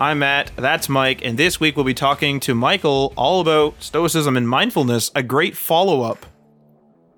[0.00, 4.36] I'm Matt, that's Mike, and this week we'll be talking to Michael all about Stoicism
[4.36, 6.24] and mindfulness, a great follow up,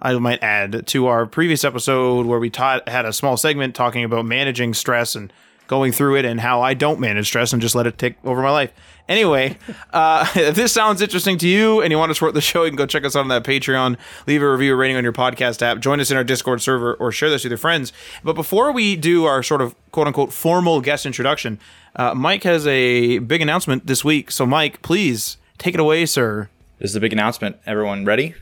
[0.00, 4.02] I might add, to our previous episode where we taught, had a small segment talking
[4.02, 5.30] about managing stress and
[5.70, 8.42] going through it and how I don't manage stress and just let it take over
[8.42, 8.72] my life.
[9.08, 9.56] Anyway,
[9.92, 12.70] uh, if this sounds interesting to you and you want to support the show, you
[12.70, 15.12] can go check us out on that Patreon, leave a review or rating on your
[15.12, 17.92] podcast app, join us in our Discord server, or share this with your friends.
[18.24, 21.60] But before we do our sort of quote unquote formal guest introduction,
[21.94, 24.32] uh, Mike has a big announcement this week.
[24.32, 26.48] So, Mike, please take it away, sir.
[26.80, 27.58] This is a big announcement.
[27.64, 28.34] Everyone ready?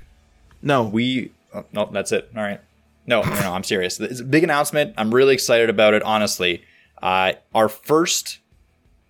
[0.63, 0.83] No.
[0.83, 1.33] We.
[1.55, 2.31] Oh, no, that's it.
[2.35, 2.61] All right.
[3.07, 4.01] No, no, no, I'm serious.
[4.01, 4.95] It's a big announcement.
[4.97, 6.63] I'm really excited about it, honestly.
[7.03, 8.41] Uh, our first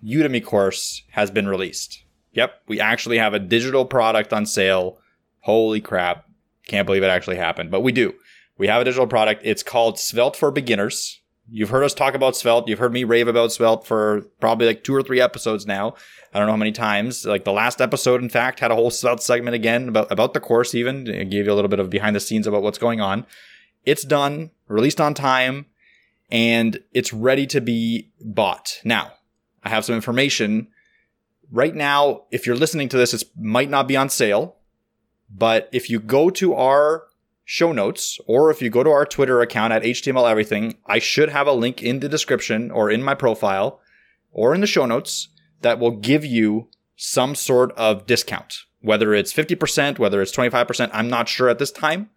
[0.05, 2.05] Udemy course has been released.
[2.33, 4.99] Yep, we actually have a digital product on sale.
[5.41, 6.27] Holy crap.
[6.67, 8.15] Can't believe it actually happened, but we do.
[8.59, 9.43] We have a digital product.
[9.45, 11.21] It's called Svelte for Beginners.
[11.51, 12.69] You've heard us talk about Svelte.
[12.69, 15.95] You've heard me rave about Svelte for probably like two or three episodes now.
[16.35, 17.25] I don't know how many times.
[17.25, 20.41] Like the last episode, in fact, had a whole Svelte segment again about, about the
[20.41, 21.07] course, even.
[21.07, 23.25] It gave you a little bit of behind the scenes about what's going on.
[23.87, 25.67] It's done, released on time,
[26.31, 28.81] and it's ready to be bought.
[28.85, 29.13] Now,
[29.63, 30.69] I have some information.
[31.51, 34.57] Right now, if you're listening to this, it might not be on sale,
[35.31, 37.05] but if you go to our
[37.45, 41.31] show notes, or if you go to our Twitter account at HTML Everything, I should
[41.31, 43.81] have a link in the description or in my profile
[44.31, 45.29] or in the show notes
[45.63, 48.65] that will give you some sort of discount.
[48.81, 52.11] Whether it's 50%, whether it's 25%, I'm not sure at this time,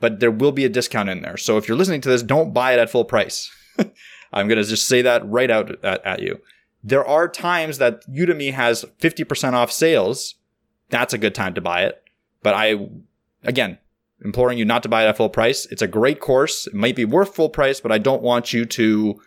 [0.00, 1.36] but there will be a discount in there.
[1.36, 3.50] So if you're listening to this, don't buy it at full price.
[4.32, 6.40] I'm going to just say that right out at, at you.
[6.82, 10.34] There are times that Udemy has 50% off sales.
[10.90, 12.02] That's a good time to buy it.
[12.42, 12.88] But I,
[13.42, 13.78] again,
[14.22, 15.66] imploring you not to buy it at full price.
[15.66, 16.66] It's a great course.
[16.66, 19.20] It might be worth full price, but I don't want you to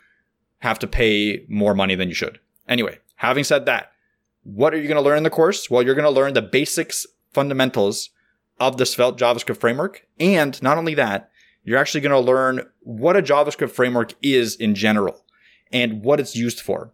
[0.60, 2.40] have to pay more money than you should.
[2.68, 3.92] Anyway, having said that,
[4.44, 5.70] what are you going to learn in the course?
[5.70, 8.10] Well, you're going to learn the basics, fundamentals
[8.60, 10.08] of the Svelte JavaScript framework.
[10.20, 11.32] And not only that,
[11.64, 15.26] you're actually going to learn what a JavaScript framework is in general
[15.72, 16.94] and what it's used for.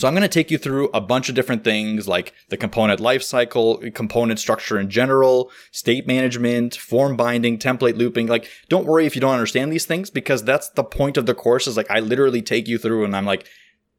[0.00, 3.00] So I'm going to take you through a bunch of different things like the component
[3.00, 8.26] lifecycle, component structure in general, state management, form binding, template looping.
[8.26, 11.34] Like, don't worry if you don't understand these things because that's the point of the
[11.34, 13.46] course is like, I literally take you through and I'm like,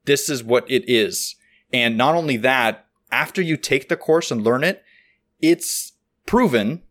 [0.05, 1.35] this is what it is.
[1.71, 4.83] And not only that, after you take the course and learn it,
[5.39, 5.90] it's
[6.25, 6.83] proven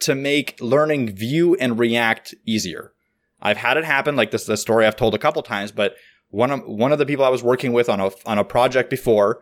[0.00, 2.92] to make learning Vue and React easier.
[3.40, 5.94] I've had it happen like this, the story I've told a couple times, but
[6.30, 8.90] one of one of the people I was working with on a on a project
[8.90, 9.40] before,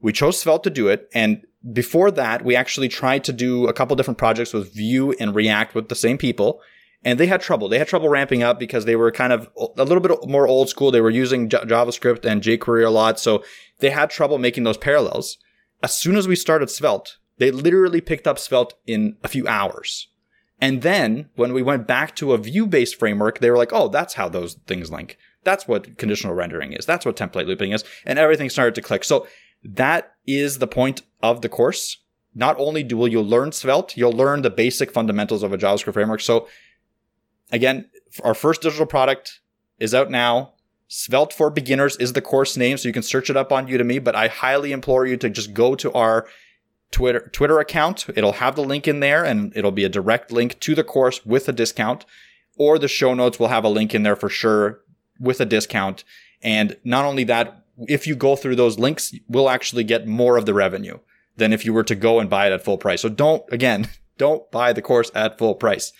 [0.00, 1.42] we chose Svelte to do it, and
[1.72, 5.74] before that, we actually tried to do a couple different projects with Vue and React
[5.74, 6.60] with the same people,
[7.04, 7.68] and they had trouble.
[7.68, 10.70] They had trouble ramping up because they were kind of a little bit more old
[10.70, 10.90] school.
[10.90, 13.44] They were using J- JavaScript and jQuery a lot, so
[13.80, 15.36] they had trouble making those parallels.
[15.82, 20.08] As soon as we started Svelte, they literally picked up Svelte in a few hours.
[20.60, 23.88] And then when we went back to a Vue based framework, they were like, oh,
[23.88, 25.16] that's how those things link.
[25.42, 26.84] That's what conditional rendering is.
[26.84, 27.82] That's what template looping is.
[28.04, 29.04] And everything started to click.
[29.04, 29.26] So
[29.64, 31.96] that is the point of the course.
[32.34, 35.94] Not only do will you learn Svelte, you'll learn the basic fundamentals of a JavaScript
[35.94, 36.20] framework.
[36.20, 36.46] So
[37.50, 37.88] again,
[38.22, 39.40] our first digital product
[39.78, 40.52] is out now.
[40.88, 44.04] Svelte for Beginners is the course name, so you can search it up on Udemy,
[44.04, 46.26] but I highly implore you to just go to our
[46.90, 48.06] Twitter Twitter account.
[48.14, 51.24] It'll have the link in there and it'll be a direct link to the course
[51.24, 52.04] with a discount.
[52.56, 54.80] Or the show notes will have a link in there for sure
[55.18, 56.04] with a discount.
[56.42, 60.46] And not only that, if you go through those links, we'll actually get more of
[60.46, 60.98] the revenue
[61.36, 63.00] than if you were to go and buy it at full price.
[63.02, 63.88] So don't, again,
[64.18, 65.92] don't buy the course at full price.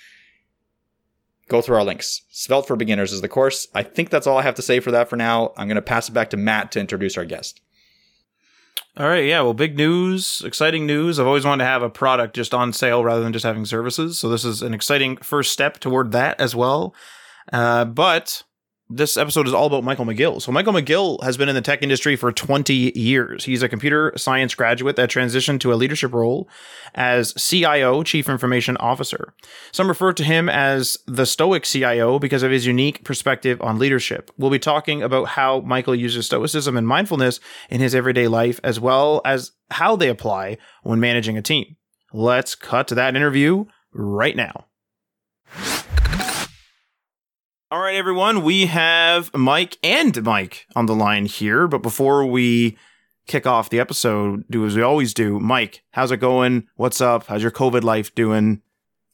[1.49, 2.23] Go through our links.
[2.31, 3.67] Svelte for Beginners is the course.
[3.75, 5.53] I think that's all I have to say for that for now.
[5.57, 7.61] I'm going to pass it back to Matt to introduce our guest.
[8.97, 9.41] All right, yeah.
[9.43, 11.19] Well, big news, exciting news.
[11.19, 14.19] I've always wanted to have a product just on sale rather than just having services.
[14.19, 16.95] So this is an exciting first step toward that as well.
[17.53, 18.43] Uh, but
[18.91, 20.43] this episode is all about Michael McGill.
[20.43, 23.45] So, Michael McGill has been in the tech industry for 20 years.
[23.45, 26.49] He's a computer science graduate that transitioned to a leadership role
[26.95, 29.33] as CIO, Chief Information Officer.
[29.71, 34.33] Some refer to him as the Stoic CIO because of his unique perspective on leadership.
[34.37, 37.39] We'll be talking about how Michael uses Stoicism and mindfulness
[37.69, 41.77] in his everyday life, as well as how they apply when managing a team.
[42.13, 44.67] Let's cut to that interview right now.
[47.73, 51.69] All right, everyone, we have Mike and Mike on the line here.
[51.69, 52.77] But before we
[53.29, 55.39] kick off the episode, do as we always do.
[55.39, 56.67] Mike, how's it going?
[56.75, 57.29] What's up?
[57.29, 58.61] How's your COVID life doing?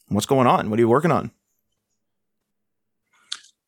[0.08, 0.70] What's going on?
[0.70, 1.32] What are you working on?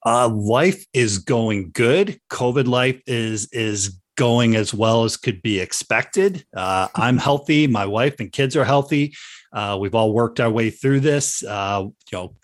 [0.06, 2.18] Uh, life is going good.
[2.30, 6.46] COVID life is is going as well as could be expected.
[6.56, 7.66] Uh, I'm healthy.
[7.66, 9.14] My wife and kids are healthy.
[9.52, 11.44] Uh, we've all worked our way through this.
[11.44, 12.34] Uh, you know,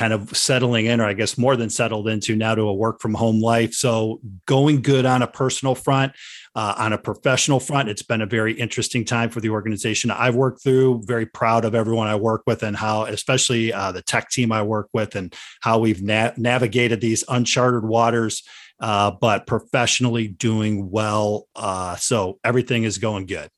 [0.00, 3.02] kind of settling in, or I guess more than settled into now to a work
[3.02, 3.74] from home life.
[3.74, 6.14] So going good on a personal front.
[6.54, 10.34] Uh, on a professional front, it's been a very interesting time for the organization I've
[10.34, 11.02] worked through.
[11.04, 14.62] Very proud of everyone I work with and how, especially uh, the tech team I
[14.62, 18.42] work with, and how we've na- navigated these uncharted waters,
[18.80, 21.46] uh, but professionally doing well.
[21.54, 23.50] Uh, so everything is going good.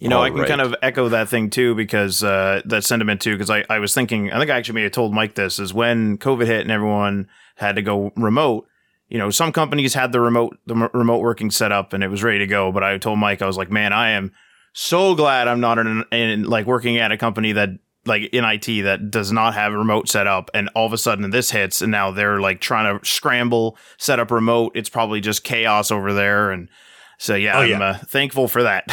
[0.00, 0.48] You know, All I can right.
[0.48, 3.94] kind of echo that thing too, because uh, that sentiment too, because I, I was
[3.94, 6.70] thinking, I think I actually may have told Mike this, is when COVID hit and
[6.70, 8.66] everyone had to go remote,
[9.08, 12.22] you know, some companies had the remote, the remote working set up and it was
[12.22, 12.72] ready to go.
[12.72, 14.32] But I told Mike, I was like, man, I am
[14.72, 17.70] so glad I'm not in, in like working at a company that
[18.06, 20.98] like in IT that does not have a remote set up and all of a
[20.98, 25.20] sudden this hits and now they're like trying to scramble set up remote it's probably
[25.20, 26.70] just chaos over there and
[27.20, 27.82] so yeah, oh, I'm.
[27.82, 28.84] Uh, thankful for that.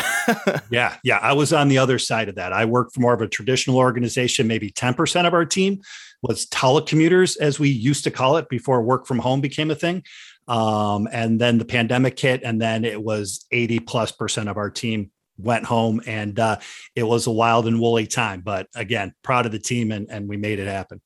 [0.70, 1.18] yeah, yeah.
[1.22, 2.52] I was on the other side of that.
[2.52, 4.48] I worked for more of a traditional organization.
[4.48, 5.80] Maybe 10% of our team
[6.22, 10.04] was telecommuters, as we used to call it before work from home became a thing.
[10.50, 14.70] Um, and then the pandemic hit, and then it was 80 plus percent of our
[14.70, 16.58] team went home, and uh,
[16.96, 18.42] it was a wild and woolly time.
[18.42, 21.02] But again, proud of the team, and, and we made it happen.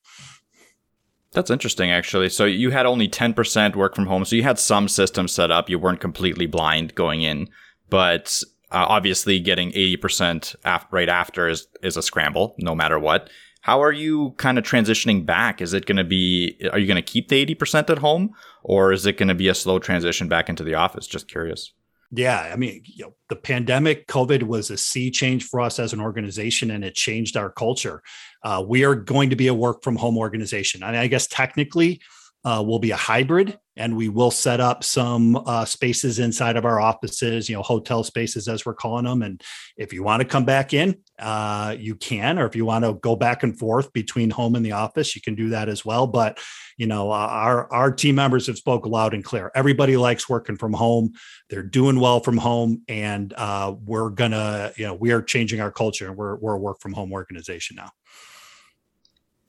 [1.33, 2.29] That's interesting, actually.
[2.29, 4.25] So you had only 10% work from home.
[4.25, 5.69] So you had some systems set up.
[5.69, 7.47] You weren't completely blind going in,
[7.89, 8.41] but
[8.71, 13.29] uh, obviously getting 80% af- right after is, is a scramble, no matter what.
[13.61, 15.61] How are you kind of transitioning back?
[15.61, 18.31] Is it going to be, are you going to keep the 80% at home
[18.63, 21.07] or is it going to be a slow transition back into the office?
[21.07, 21.71] Just curious.
[22.13, 25.93] Yeah, I mean, you know, the pandemic, COVID was a sea change for us as
[25.93, 28.03] an organization, and it changed our culture.
[28.43, 32.01] Uh, we are going to be a work from home organization, and I guess technically,
[32.43, 36.65] uh, will be a hybrid and we will set up some uh, spaces inside of
[36.65, 39.41] our offices you know hotel spaces as we're calling them and
[39.77, 42.93] if you want to come back in uh, you can or if you want to
[42.95, 46.07] go back and forth between home and the office you can do that as well
[46.07, 46.39] but
[46.81, 50.57] you know uh, our our team members have spoke loud and clear everybody likes working
[50.57, 51.13] from home
[51.47, 55.71] they're doing well from home and uh, we're gonna you know we are changing our
[55.71, 57.91] culture and we're, we're a work from home organization now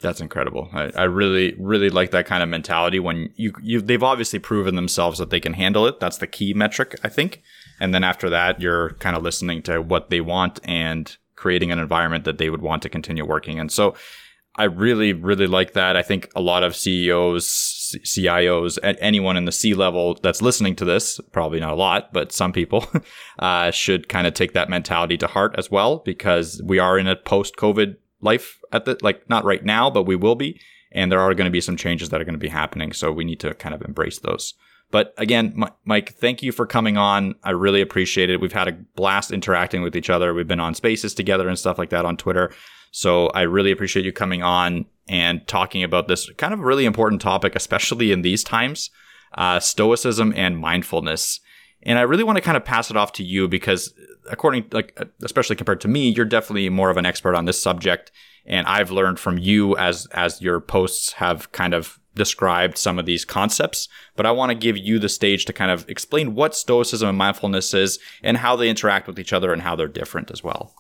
[0.01, 0.69] that's incredible.
[0.73, 4.75] I, I, really, really like that kind of mentality when you, you, they've obviously proven
[4.75, 6.01] themselves that they can handle it.
[6.01, 7.41] That's the key metric, I think.
[7.79, 11.79] And then after that, you're kind of listening to what they want and creating an
[11.79, 13.69] environment that they would want to continue working in.
[13.69, 13.95] So
[14.57, 15.97] I really, really like that.
[15.97, 20.85] I think a lot of CEOs, CIOs, anyone in the C level that's listening to
[20.85, 22.87] this, probably not a lot, but some people,
[23.39, 27.07] uh, should kind of take that mentality to heart as well, because we are in
[27.07, 30.61] a post COVID life at the like not right now, but we will be.
[30.93, 32.93] And there are going to be some changes that are going to be happening.
[32.93, 34.53] So we need to kind of embrace those.
[34.91, 37.35] But again, Mike, thank you for coming on.
[37.43, 38.43] I really appreciate it.
[38.43, 40.35] We've had a blast interacting with each other.
[40.35, 42.53] We've been on spaces together and stuff like that on Twitter.
[42.93, 47.21] So I really appreciate you coming on and talking about this kind of really important
[47.21, 48.91] topic, especially in these times,
[49.35, 51.41] uh, stoicism and mindfulness.
[51.83, 53.93] And I really want to kind of pass it off to you because
[54.31, 58.13] according like especially compared to me, you're definitely more of an expert on this subject
[58.45, 63.07] and I've learned from you as as your posts have kind of described some of
[63.07, 66.55] these concepts, but I want to give you the stage to kind of explain what
[66.55, 70.31] stoicism and mindfulness is and how they interact with each other and how they're different
[70.31, 70.75] as well.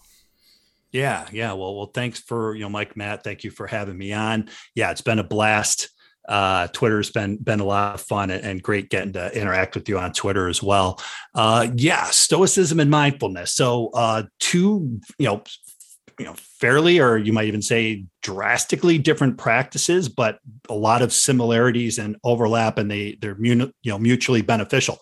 [0.93, 1.53] Yeah, yeah.
[1.55, 3.25] Well, well, thanks for you know, Mike, Matt.
[3.25, 4.51] Thank you for having me on.
[4.75, 5.89] Yeah, it's been a blast
[6.29, 9.89] uh, Twitter's been been a lot of fun and, and, great getting to interact with
[9.89, 11.01] you on Twitter as well.
[11.35, 13.53] Uh, yeah, stoicism and mindfulness.
[13.53, 15.43] So uh, two, you know,
[16.19, 20.39] you know, fairly, or you might even say drastically different practices, but
[20.69, 24.99] a lot of similarities and overlap, and they they're you know mutually beneficial.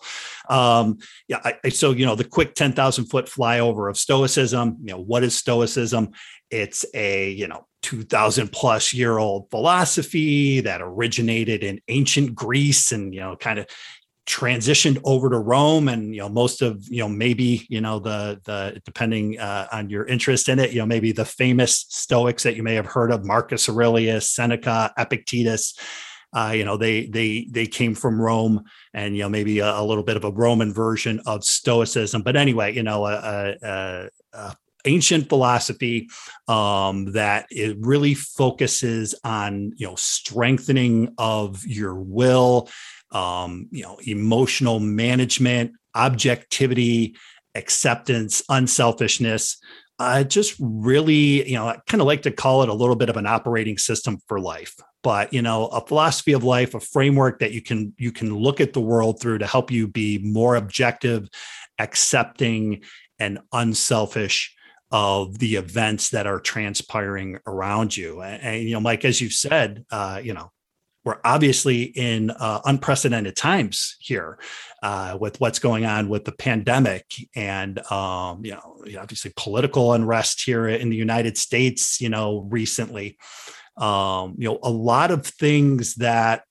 [0.49, 4.77] Um, yeah, I, so you know the quick ten thousand foot flyover of stoicism.
[4.81, 6.11] You know what is stoicism?
[6.49, 13.13] It's a you know 2000 plus year old philosophy that originated in ancient Greece and,
[13.13, 13.65] you know, kind of
[14.27, 18.39] transitioned over to Rome and you know most of you know maybe you know the
[18.45, 22.55] the depending uh, on your interest in it you know maybe the famous Stoics that
[22.55, 25.73] you may have heard of Marcus Aurelius Seneca Epictetus
[26.33, 28.63] uh, you know they they they came from Rome
[28.93, 32.21] and you know maybe a, a, little bit of a Roman version of Stoicism.
[32.21, 36.09] But anyway you know a, a, a ancient philosophy
[36.47, 42.69] um, that it really focuses on you know strengthening of your will
[43.11, 47.15] um, you know, emotional management, objectivity,
[47.55, 49.57] acceptance, unselfishness.
[49.99, 53.09] I just really, you know, I kind of like to call it a little bit
[53.09, 54.75] of an operating system for life.
[55.03, 58.61] But you know, a philosophy of life, a framework that you can you can look
[58.61, 61.27] at the world through to help you be more objective,
[61.79, 62.83] accepting,
[63.19, 64.55] and unselfish
[64.91, 68.21] of the events that are transpiring around you.
[68.21, 70.51] And, and you know, Mike, as you've said, uh, you know,
[71.03, 74.37] we're obviously in uh, unprecedented times here
[74.83, 77.05] uh, with what's going on with the pandemic
[77.35, 81.99] and um, you know obviously political unrest here in the United States.
[82.01, 83.17] You know, recently,
[83.77, 86.43] um, you know, a lot of things that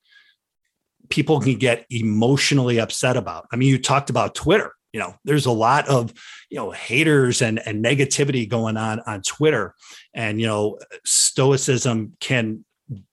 [1.09, 3.47] people can get emotionally upset about.
[3.53, 4.73] I mean, you talked about Twitter.
[4.93, 6.13] You know, there's a lot of
[6.51, 9.77] you know haters and and negativity going on on Twitter,
[10.13, 12.65] and you know, stoicism can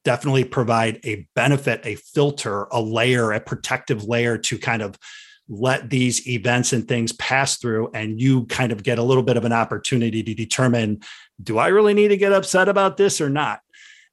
[0.03, 4.97] definitely provide a benefit, a filter, a layer, a protective layer to kind of
[5.49, 9.37] let these events and things pass through and you kind of get a little bit
[9.37, 10.99] of an opportunity to determine
[11.41, 13.61] do i really need to get upset about this or not?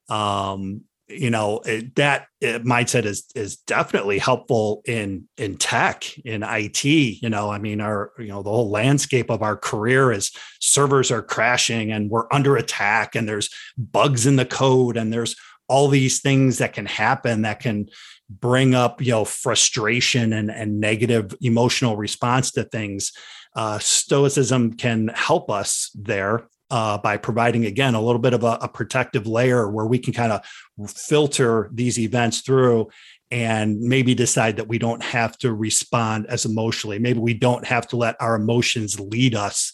[0.08, 6.42] Um, you know it, that it, mindset is is definitely helpful in in tech in
[6.42, 10.32] IT you know i mean our you know the whole landscape of our career is
[10.60, 15.36] servers are crashing and we're under attack and there's bugs in the code and there's
[15.68, 17.88] all these things that can happen that can
[18.28, 23.12] bring up you know frustration and, and negative emotional response to things
[23.56, 28.58] uh, stoicism can help us there uh, by providing again a little bit of a,
[28.62, 30.44] a protective layer where we can kind of
[30.90, 32.88] filter these events through
[33.30, 36.98] and maybe decide that we don't have to respond as emotionally.
[36.98, 39.72] Maybe we don't have to let our emotions lead us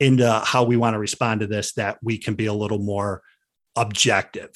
[0.00, 3.22] into how we want to respond to this that we can be a little more
[3.76, 4.50] objective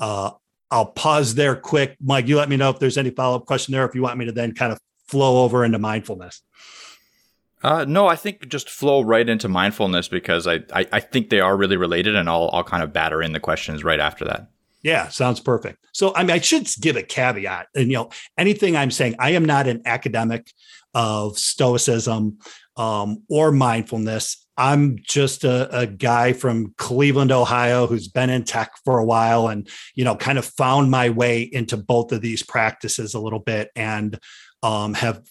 [0.00, 0.30] uh,
[0.70, 1.96] I'll pause there quick.
[2.00, 4.18] Mike, you let me know if there's any follow up question there, if you want
[4.18, 6.42] me to then kind of flow over into mindfulness.
[7.62, 11.40] Uh, no, I think just flow right into mindfulness because I, I, I think they
[11.40, 14.48] are really related, and I'll I'll kind of batter in the questions right after that.
[14.82, 15.78] Yeah, sounds perfect.
[15.92, 19.30] So, I mean, I should give a caveat, and you know, anything I'm saying, I
[19.30, 20.52] am not an academic
[20.92, 22.38] of Stoicism
[22.76, 24.43] um, or mindfulness.
[24.56, 29.48] I'm just a, a, guy from Cleveland, Ohio, who's been in tech for a while
[29.48, 33.40] and, you know, kind of found my way into both of these practices a little
[33.40, 34.18] bit and
[34.62, 35.22] um, have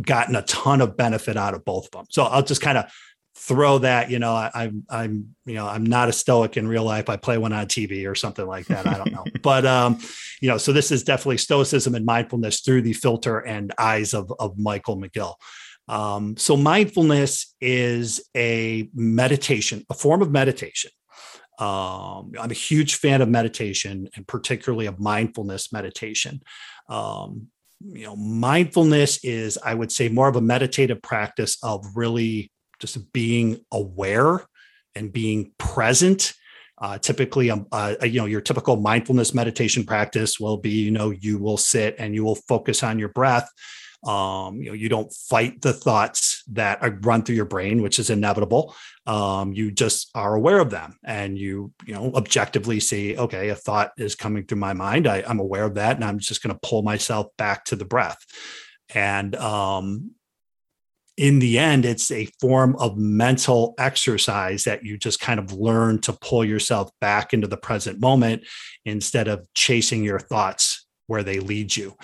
[0.00, 2.04] gotten a ton of benefit out of both of them.
[2.10, 2.92] So I'll just kind of
[3.38, 6.84] throw that, you know, I, I'm, I'm, you know, I'm not a stoic in real
[6.84, 7.08] life.
[7.08, 8.86] I play one on TV or something like that.
[8.86, 9.24] I don't know.
[9.42, 9.98] but, um,
[10.40, 14.32] you know, so this is definitely stoicism and mindfulness through the filter and eyes of,
[14.38, 15.34] of Michael McGill.
[15.88, 20.90] Um, so mindfulness is a meditation, a form of meditation.
[21.58, 26.42] Um, I'm a huge fan of meditation and particularly of mindfulness meditation.
[26.88, 27.48] Um,
[27.80, 33.12] you know, mindfulness is, I would say, more of a meditative practice of really just
[33.12, 34.44] being aware
[34.94, 36.34] and being present.
[36.78, 41.10] Uh, typically, um, uh, you know, your typical mindfulness meditation practice will be, you know,
[41.10, 43.48] you will sit and you will focus on your breath
[44.06, 48.08] um, you know, you don't fight the thoughts that run through your brain, which is
[48.08, 48.74] inevitable.
[49.06, 53.56] Um, you just are aware of them, and you, you know, objectively see, okay, a
[53.56, 55.06] thought is coming through my mind.
[55.06, 57.84] I, I'm aware of that, and I'm just going to pull myself back to the
[57.84, 58.18] breath.
[58.94, 60.12] And um,
[61.16, 66.00] in the end, it's a form of mental exercise that you just kind of learn
[66.02, 68.44] to pull yourself back into the present moment
[68.84, 71.96] instead of chasing your thoughts where they lead you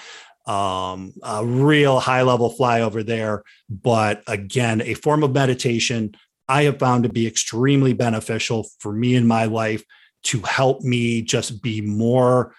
[0.47, 3.43] um, a real high level flyover there.
[3.69, 6.15] But again, a form of meditation
[6.49, 9.85] I have found to be extremely beneficial for me in my life
[10.25, 12.55] to help me just be more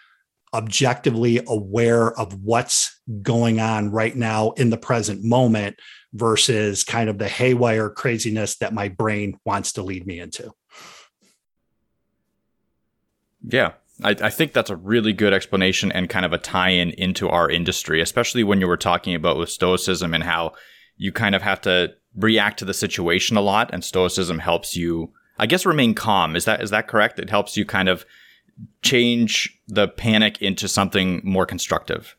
[0.53, 5.77] objectively aware of what's going on right now in the present moment
[6.13, 10.51] versus kind of the haywire craziness that my brain wants to lead me into.
[13.45, 17.29] Yeah, I, I, think that's a really good explanation and kind of a tie-in into
[17.29, 20.53] our industry, especially when you were talking about with stoicism and how
[20.97, 25.11] you kind of have to react to the situation a lot, and stoicism helps you,
[25.37, 26.35] I guess, remain calm.
[26.35, 27.19] Is that is that correct?
[27.19, 28.05] It helps you kind of
[28.81, 32.15] change the panic into something more constructive?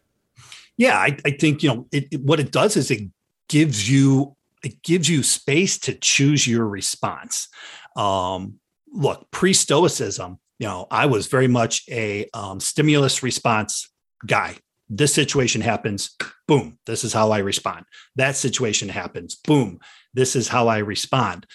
[0.76, 3.08] Yeah, I, I think you know it, it, what it does is it
[3.48, 7.48] gives you it gives you space to choose your response.
[7.96, 8.58] Um,
[8.92, 13.90] look, pre Stoicism, you know, I was very much a um, stimulus response
[14.26, 14.56] guy.
[14.88, 17.86] This situation happens, boom, this is how I respond.
[18.16, 19.80] That situation happens, boom,
[20.12, 21.46] this is how I respond.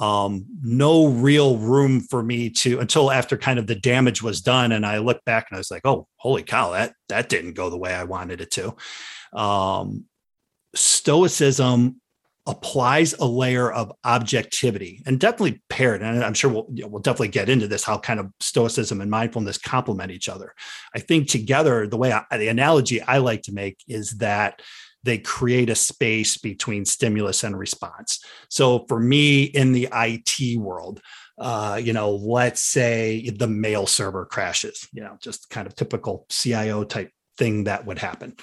[0.00, 4.70] Um, no real room for me to until after kind of the damage was done,
[4.70, 7.68] and I looked back and I was like, "Oh, holy cow, that that didn't go
[7.68, 8.76] the way I wanted it to."
[9.36, 10.04] Um,
[10.72, 12.00] stoicism
[12.48, 17.02] applies a layer of objectivity and definitely paired and i'm sure we'll, you know, we'll
[17.02, 20.54] definitely get into this how kind of stoicism and mindfulness complement each other.
[20.94, 24.62] I think together the way I, the analogy i like to make is that
[25.04, 28.22] they create a space between stimulus and response.
[28.50, 31.00] So for me in the it world
[31.38, 36.26] uh, you know let's say the mail server crashes you know just kind of typical
[36.30, 38.34] cio type thing that would happen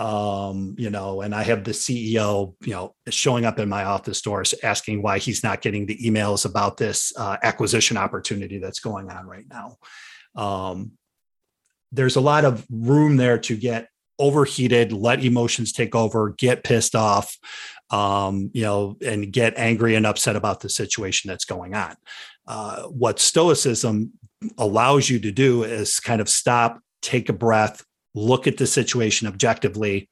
[0.00, 4.22] um, you know, and I have the CEO, you know, showing up in my office
[4.22, 9.10] doors asking why he's not getting the emails about this uh, acquisition opportunity that's going
[9.10, 9.76] on right now.
[10.34, 10.92] Um,
[11.92, 13.88] there's a lot of room there to get
[14.18, 17.36] overheated, let emotions take over, get pissed off,
[17.90, 21.94] um, you know, and get angry and upset about the situation that's going on.
[22.46, 24.12] Uh, what Stoicism
[24.56, 29.28] allows you to do is kind of stop, take a breath, look at the situation
[29.28, 30.08] objectively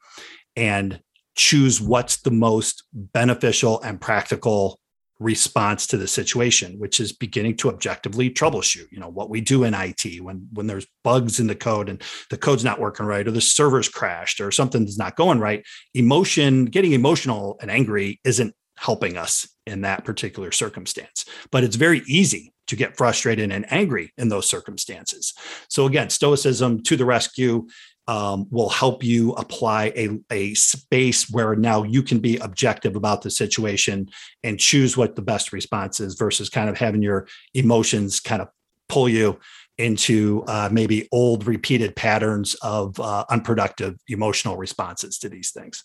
[0.56, 1.00] and
[1.36, 4.78] choose what's the most beneficial and practical
[5.20, 8.86] response to the situation which is beginning to objectively troubleshoot.
[8.92, 12.00] You know what we do in IT when when there's bugs in the code and
[12.30, 15.64] the code's not working right or the server's crashed or something's not going right
[15.94, 21.24] emotion getting emotional and angry isn't helping us in that particular circumstance.
[21.50, 25.34] But it's very easy to get frustrated and angry in those circumstances.
[25.68, 27.66] So again, stoicism to the rescue
[28.06, 33.20] um, will help you apply a, a space where now you can be objective about
[33.20, 34.08] the situation
[34.42, 38.48] and choose what the best response is versus kind of having your emotions kind of
[38.88, 39.38] pull you
[39.76, 45.84] into uh, maybe old repeated patterns of uh, unproductive emotional responses to these things.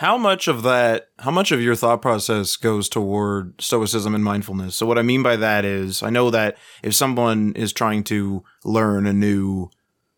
[0.00, 4.74] How much of that, how much of your thought process goes toward stoicism and mindfulness?
[4.74, 8.42] So, what I mean by that is, I know that if someone is trying to
[8.64, 9.68] learn a new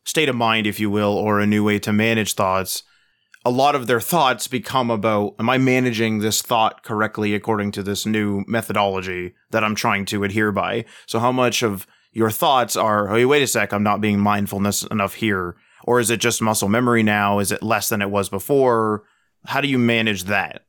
[0.05, 2.85] state of mind, if you will, or a new way to manage thoughts,
[3.45, 7.83] a lot of their thoughts become about, am I managing this thought correctly according to
[7.83, 10.85] this new methodology that I'm trying to adhere by?
[11.07, 14.85] So, how much of your thoughts are, oh, wait a sec, I'm not being mindfulness
[14.85, 15.57] enough here?
[15.83, 17.40] Or is it just muscle memory now?
[17.40, 19.03] Is it less than it was before?
[19.44, 20.62] How do you manage that?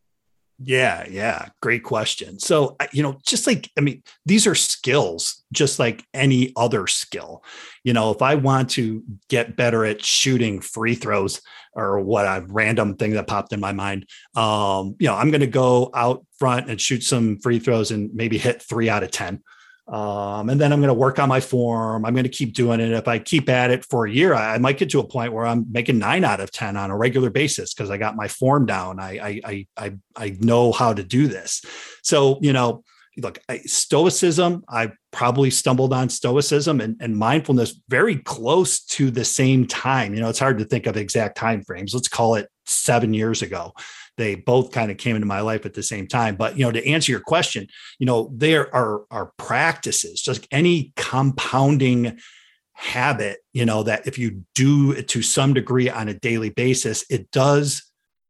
[0.60, 2.40] Yeah, yeah, great question.
[2.40, 7.44] So, you know, just like, I mean, these are skills, just like any other skill.
[7.84, 11.42] You know, if I want to get better at shooting free throws
[11.74, 15.42] or what a random thing that popped in my mind, um, you know, I'm going
[15.42, 19.12] to go out front and shoot some free throws and maybe hit three out of
[19.12, 19.42] 10.
[19.88, 22.06] Um, and then I'm going to work on my form.
[22.06, 22.92] I'm going to keep doing it.
[22.92, 25.34] If I keep at it for a year, I, I might get to a point
[25.34, 28.30] where I'm making nine out of 10 on a regular basis because I got my
[28.30, 29.00] form down.
[29.00, 31.64] I, I, I, I, know how to do this.
[32.02, 32.84] So, you know,
[33.18, 39.26] look, I, stoicism, I probably stumbled on stoicism and, and mindfulness very close to the
[39.26, 40.14] same time.
[40.14, 41.94] You know, it's hard to think of exact time frames.
[41.94, 43.74] Let's call it seven years ago
[44.18, 46.36] they both kind of came into my life at the same time.
[46.36, 47.68] But you know, to answer your question,
[48.00, 52.20] you know, there are are practices, just any compounding
[52.74, 57.06] habit, you know, that if you do it to some degree on a daily basis,
[57.10, 57.84] it does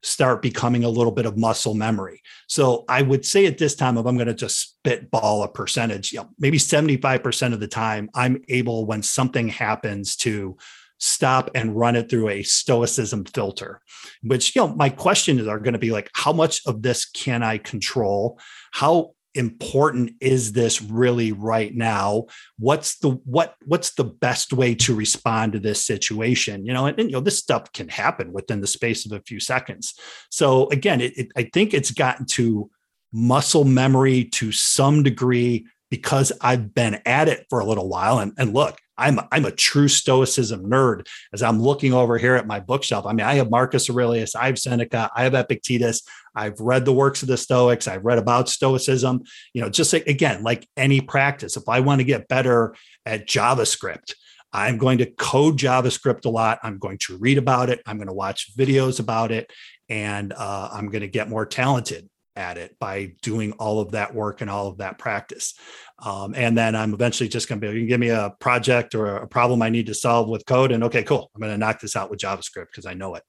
[0.03, 2.21] start becoming a little bit of muscle memory.
[2.47, 6.11] So I would say at this time, if I'm going to just spitball a percentage,
[6.11, 10.57] you know, maybe 75% of the time, I'm able when something happens to
[11.03, 13.81] stop and run it through a stoicism filter
[14.21, 17.43] which you know my questions are going to be like how much of this can
[17.43, 18.39] i control?
[18.71, 22.25] How important is this really right now?
[22.59, 26.85] What's the what what's the best way to respond to this situation you know?
[26.85, 29.95] And, and you know this stuff can happen within the space of a few seconds.
[30.29, 32.69] So again it, it, i think it's gotten to
[33.11, 38.19] muscle memory to some degree because i've been at it for a little while.
[38.19, 41.07] And, and look I'm I'm a true Stoicism nerd.
[41.33, 44.47] As I'm looking over here at my bookshelf, I mean, I have Marcus Aurelius, I
[44.47, 46.01] have Seneca, I have Epictetus.
[46.35, 47.87] I've read the works of the Stoics.
[47.87, 49.21] I've read about Stoicism.
[49.53, 52.75] You know, just like, again, like any practice, if I want to get better
[53.05, 54.13] at JavaScript,
[54.51, 56.59] I'm going to code JavaScript a lot.
[56.63, 57.81] I'm going to read about it.
[57.85, 59.51] I'm going to watch videos about it,
[59.89, 64.13] and uh, I'm going to get more talented at it by doing all of that
[64.13, 65.53] work and all of that practice.
[65.99, 68.95] Um, and then I'm eventually just going to be, you can give me a project
[68.95, 70.71] or a problem I need to solve with code.
[70.71, 71.29] And okay, cool.
[71.33, 73.23] I'm going to knock this out with JavaScript because I know it.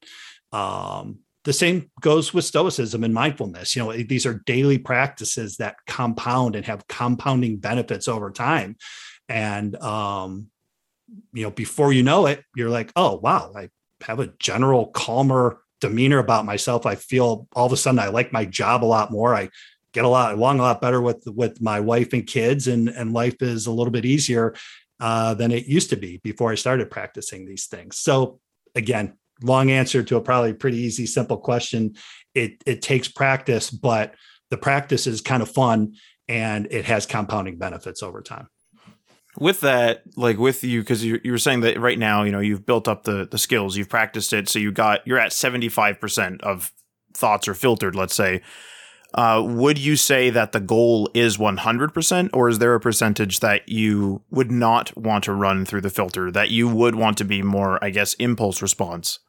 [0.52, 3.76] Um, the same goes with stoicism and mindfulness.
[3.76, 8.76] You know, these are daily practices that compound and have compounding benefits over time.
[9.28, 10.48] And, um,
[11.34, 13.68] you know, before you know it, you're like, oh, wow, I
[14.02, 16.86] have a general calmer demeanor about myself.
[16.86, 19.34] I feel all of a sudden I like my job a lot more.
[19.34, 19.50] I
[19.92, 23.12] get a lot along a lot better with with my wife and kids, and and
[23.12, 24.54] life is a little bit easier
[24.98, 27.98] uh, than it used to be before I started practicing these things.
[27.98, 28.40] So
[28.74, 31.96] again, long answer to a probably pretty easy, simple question.
[32.34, 34.14] It it takes practice, but
[34.50, 35.96] the practice is kind of fun
[36.28, 38.48] and it has compounding benefits over time
[39.38, 42.40] with that like with you because you, you were saying that right now you know
[42.40, 46.40] you've built up the the skills you've practiced it so you got you're at 75%
[46.42, 46.72] of
[47.12, 48.42] thoughts are filtered let's say.
[49.16, 53.68] Uh, would you say that the goal is 100% or is there a percentage that
[53.68, 57.40] you would not want to run through the filter that you would want to be
[57.40, 59.20] more i guess impulse response?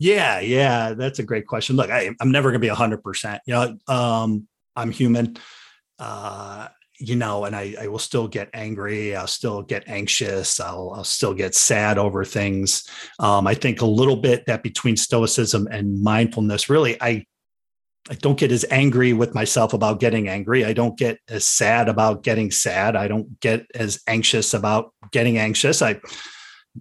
[0.00, 1.76] Yeah yeah that's a great question.
[1.76, 5.36] Look I, i'm never going to be 100% you know um, i'm human.
[6.00, 6.68] Uh,
[7.00, 9.16] you know, and I, I will still get angry.
[9.16, 10.60] I'll still get anxious.
[10.60, 12.88] I'll, I'll still get sad over things.
[13.18, 17.24] Um, I think a little bit that between stoicism and mindfulness, really, I,
[18.10, 20.64] I don't get as angry with myself about getting angry.
[20.64, 22.96] I don't get as sad about getting sad.
[22.96, 25.80] I don't get as anxious about getting anxious.
[25.80, 26.00] I,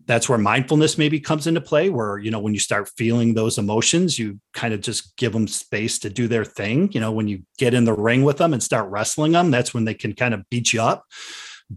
[0.05, 3.57] that's where mindfulness maybe comes into play where you know when you start feeling those
[3.57, 6.91] emotions you kind of just give them space to do their thing.
[6.91, 9.73] You know when you get in the ring with them and start wrestling them that's
[9.73, 11.05] when they can kind of beat you up.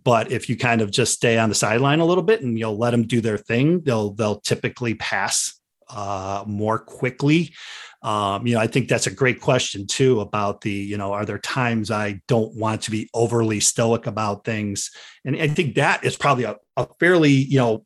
[0.05, 2.79] But if you kind of just stay on the sideline a little bit and you'll
[2.79, 7.53] let them do their thing they'll they'll typically pass uh, more quickly.
[8.03, 11.25] Um, you know i think that's a great question too about the you know are
[11.25, 14.91] there times i don't want to be overly stoic about things?
[15.25, 17.85] And i think that is probably a, a fairly you know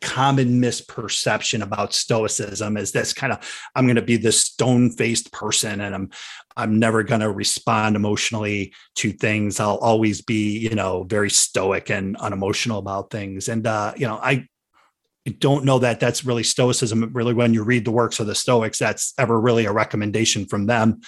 [0.00, 3.38] common misperception about stoicism is this kind of
[3.74, 6.10] i'm going to be this stone faced person and i'm
[6.56, 9.60] i'm never going to respond emotionally to things.
[9.60, 13.48] I'll always be you know very stoic and unemotional about things.
[13.48, 14.46] And uh you know i
[15.38, 18.78] don't know that that's really stoicism really when you read the works of the stoics
[18.78, 21.00] that's ever really a recommendation from them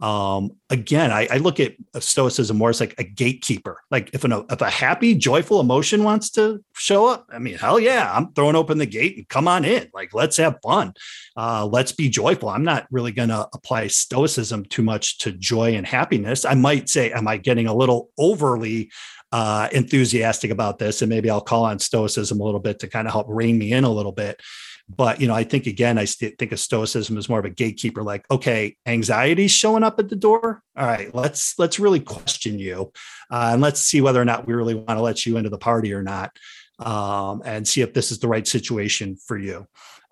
[0.00, 3.80] um, again, I, I, look at stoicism more as like a gatekeeper.
[3.90, 7.80] Like if an if a happy, joyful emotion wants to show up, I mean, hell
[7.80, 9.88] yeah, I'm throwing open the gate and come on in.
[9.92, 10.92] Like let's have fun,
[11.36, 12.48] uh, let's be joyful.
[12.48, 16.44] I'm not really going to apply stoicism too much to joy and happiness.
[16.44, 18.92] I might say, am I getting a little overly
[19.32, 21.02] uh, enthusiastic about this?
[21.02, 23.72] And maybe I'll call on stoicism a little bit to kind of help rein me
[23.72, 24.40] in a little bit.
[24.88, 28.02] But you know, I think again, I think of stoicism as more of a gatekeeper.
[28.02, 30.62] Like, okay, anxiety's showing up at the door.
[30.76, 32.92] All right, let's let's really question you,
[33.30, 35.58] uh, and let's see whether or not we really want to let you into the
[35.58, 36.36] party or not,
[36.78, 39.66] um, and see if this is the right situation for you.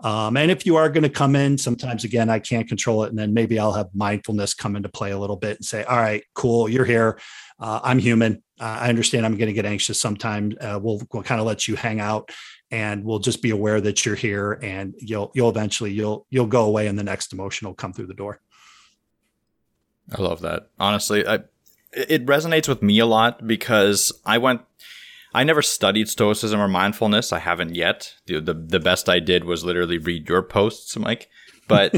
[0.04, 3.08] Um, and if you are going to come in, sometimes again, I can't control it,
[3.08, 5.96] and then maybe I'll have mindfulness come into play a little bit and say, "All
[5.96, 7.18] right, cool, you're here.
[7.58, 8.42] Uh, I'm human.
[8.60, 9.24] Uh, I understand.
[9.24, 10.54] I'm going to get anxious sometimes.
[10.60, 12.30] Uh, we'll, we'll kind of let you hang out
[12.70, 16.64] and we'll just be aware that you're here and you'll you'll eventually you'll you'll go
[16.64, 18.40] away and the next emotion will come through the door
[20.16, 21.40] i love that honestly i
[21.92, 24.60] it resonates with me a lot because i went
[25.34, 29.44] i never studied stoicism or mindfulness i haven't yet the the, the best i did
[29.44, 31.28] was literally read your posts mike
[31.68, 31.94] but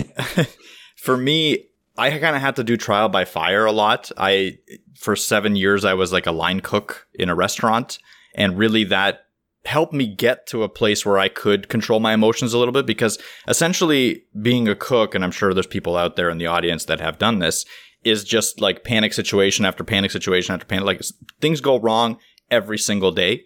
[0.96, 1.64] for me
[1.98, 4.12] I kind of had to do trial by fire a lot.
[4.16, 4.58] I,
[4.94, 7.98] for seven years, I was like a line cook in a restaurant.
[8.36, 9.24] And really that
[9.64, 12.86] helped me get to a place where I could control my emotions a little bit
[12.86, 16.84] because essentially being a cook, and I'm sure there's people out there in the audience
[16.86, 17.64] that have done this,
[18.04, 20.86] is just like panic situation after panic situation after panic.
[20.86, 21.02] Like
[21.40, 22.18] things go wrong
[22.50, 23.44] every single day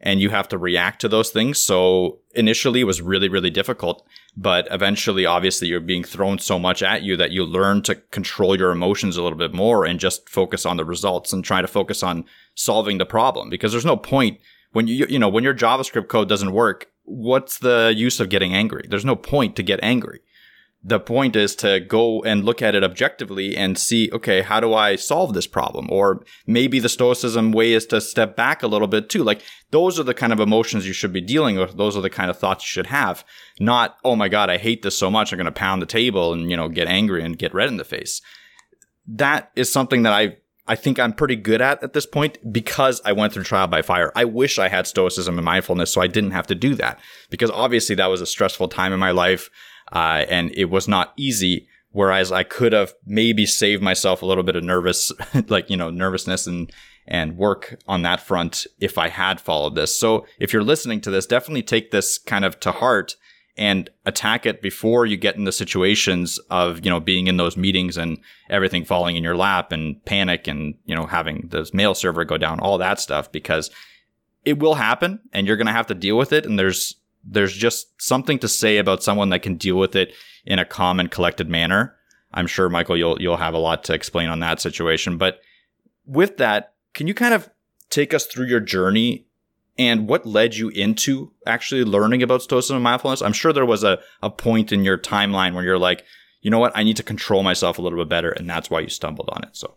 [0.00, 1.58] and you have to react to those things.
[1.58, 4.02] So initially it was really, really difficult,
[4.36, 8.56] but eventually, obviously, you're being thrown so much at you that you learn to control
[8.58, 11.68] your emotions a little bit more and just focus on the results and try to
[11.68, 14.40] focus on solving the problem because there's no point
[14.72, 18.54] when you you know when your javascript code doesn't work what's the use of getting
[18.54, 18.86] angry?
[18.88, 20.20] There's no point to get angry.
[20.82, 24.72] The point is to go and look at it objectively and see okay how do
[24.72, 25.88] i solve this problem?
[25.90, 29.22] Or maybe the stoicism way is to step back a little bit too.
[29.22, 31.76] Like those are the kind of emotions you should be dealing with.
[31.76, 33.24] Those are the kind of thoughts you should have.
[33.58, 36.32] Not oh my god i hate this so much i'm going to pound the table
[36.32, 38.22] and you know get angry and get red in the face.
[39.06, 43.00] That is something that i I think I'm pretty good at at this point because
[43.04, 44.12] I went through trial by fire.
[44.14, 47.50] I wish I had stoicism and mindfulness so I didn't have to do that because
[47.50, 49.50] obviously that was a stressful time in my life
[49.92, 51.68] uh, and it was not easy.
[51.92, 55.10] Whereas I could have maybe saved myself a little bit of nervous,
[55.48, 56.70] like, you know, nervousness and,
[57.08, 59.98] and work on that front if I had followed this.
[59.98, 63.16] So if you're listening to this, definitely take this kind of to heart
[63.60, 67.58] and attack it before you get in the situations of, you know, being in those
[67.58, 68.18] meetings and
[68.48, 72.38] everything falling in your lap and panic and, you know, having the mail server go
[72.38, 73.70] down, all that stuff, because
[74.46, 76.46] it will happen and you're going to have to deal with it.
[76.46, 80.14] And there's, there's just something to say about someone that can deal with it
[80.46, 81.94] in a calm and collected manner.
[82.32, 85.18] I'm sure Michael, you'll, you'll have a lot to explain on that situation.
[85.18, 85.38] But
[86.06, 87.50] with that, can you kind of
[87.90, 89.26] take us through your journey
[89.80, 93.22] and what led you into actually learning about stoicism and mindfulness?
[93.22, 96.04] I'm sure there was a, a point in your timeline where you're like,
[96.42, 98.30] you know what, I need to control myself a little bit better.
[98.30, 99.56] And that's why you stumbled on it.
[99.56, 99.76] So,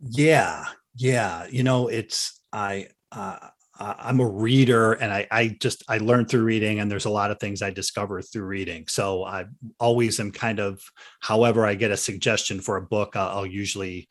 [0.00, 1.46] yeah, yeah.
[1.50, 3.38] You know, it's, I, uh,
[3.78, 7.30] I'm a reader and I, I just I learned through reading and there's a lot
[7.30, 8.84] of things I discover through reading.
[8.86, 9.46] So I
[9.78, 10.82] always am kind of
[11.20, 14.08] however I get a suggestion for a book, I'll, I'll usually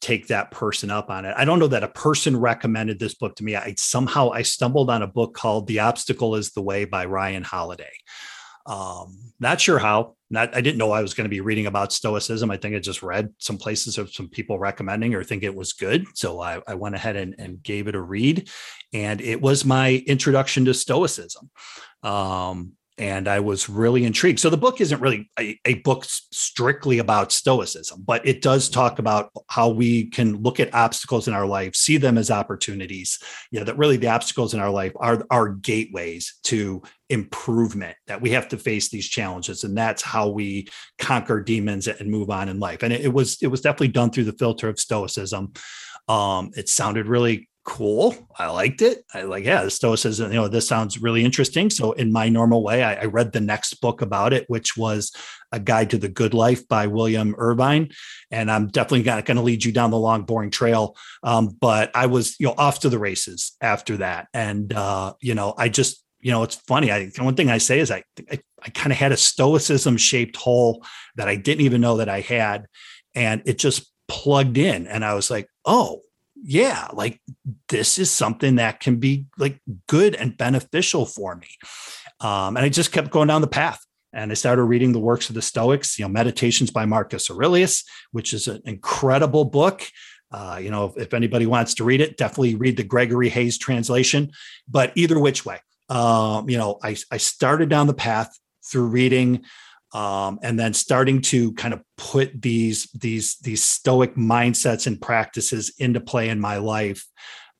[0.00, 1.34] take that person up on it.
[1.36, 3.56] I don't know that a person recommended this book to me.
[3.56, 7.42] I somehow I stumbled on a book called The Obstacle is the Way by Ryan
[7.42, 7.92] Holiday.
[8.66, 10.16] Um, not sure how.
[10.30, 12.50] Not I didn't know I was going to be reading about stoicism.
[12.50, 15.72] I think I just read some places of some people recommending or think it was
[15.72, 16.06] good.
[16.14, 18.48] So I, I went ahead and, and gave it a read.
[18.92, 21.50] And it was my introduction to stoicism.
[22.02, 24.40] Um, and I was really intrigued.
[24.40, 28.98] So the book isn't really a, a, book strictly about stoicism, but it does talk
[28.98, 33.18] about how we can look at obstacles in our life, see them as opportunities.
[33.50, 37.96] You know, that really the obstacles in our life are our gateways to improvement.
[38.06, 42.28] That we have to face these challenges, and that's how we conquer demons and move
[42.28, 42.82] on in life.
[42.82, 45.54] And it, it was it was definitely done through the filter of stoicism.
[46.06, 48.14] Um, it sounded really cool.
[48.38, 49.04] I liked it.
[49.12, 51.70] I like, yeah, the Stoicism, you know, this sounds really interesting.
[51.70, 55.12] So, in my normal way, I, I read the next book about it, which was
[55.52, 57.90] A Guide to the Good Life by William Irvine.
[58.30, 60.96] And I'm definitely not going to lead you down the long, boring trail.
[61.22, 64.28] Um, but I was, you know, off to the races after that.
[64.32, 66.90] And, uh, you know, I just, you know, it's funny.
[66.90, 70.36] I one thing I say is I, I, I kind of had a stoicism shaped
[70.36, 70.84] hole
[71.16, 72.66] that I didn't even know that I had.
[73.14, 74.86] And it just plugged in.
[74.86, 76.02] And I was like, oh,
[76.42, 77.20] yeah, like
[77.68, 81.48] this is something that can be like good and beneficial for me.
[82.20, 83.80] Um, and I just kept going down the path.
[84.12, 87.84] And I started reading the works of the Stoics, you know, Meditations by Marcus Aurelius,
[88.10, 89.86] which is an incredible book.
[90.32, 93.56] Uh, you know, if, if, anybody wants to read it, definitely read the Gregory Hayes
[93.56, 94.30] translation.
[94.68, 99.44] But either which way, um, you know, I, I started down the path through reading
[99.92, 105.72] um, and then starting to kind of put these these these stoic mindsets and practices
[105.78, 107.06] into play in my life.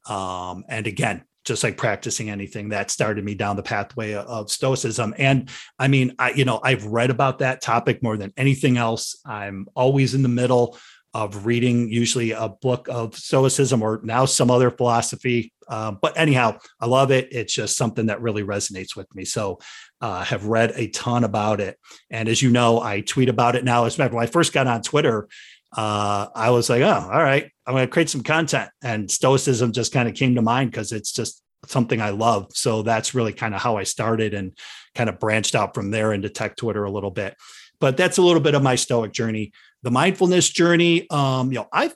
[0.09, 5.15] Um, and again just like practicing anything that started me down the pathway of stoicism.
[5.19, 9.21] And i mean i you know i've read about that topic more than anything else.
[9.25, 10.77] I'm always in the middle
[11.13, 15.53] of reading usually a book of stoicism or now some other philosophy.
[15.69, 17.29] Uh, but anyhow i love it.
[17.33, 19.25] It's just something that really resonates with me.
[19.25, 19.59] So
[20.01, 21.79] uh, have read a ton about it.
[22.11, 23.85] And as you know i tweet about it now.
[23.85, 25.29] As when i first got on twitter
[25.77, 27.51] uh, i was like oh all right.
[27.67, 28.71] I'm going to create some content.
[28.83, 32.49] And stoicism just kind of came to mind because it's just something i love.
[32.55, 34.57] So that's really kind of how i started and
[34.95, 37.37] kind of branched out from there into tech twitter a little bit.
[37.81, 41.69] But that's a little bit of my stoic journey the mindfulness journey um, you know
[41.73, 41.95] i've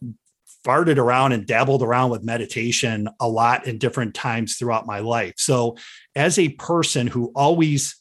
[0.65, 5.35] farted around and dabbled around with meditation a lot in different times throughout my life.
[5.37, 5.77] So
[6.17, 7.97] as a person who always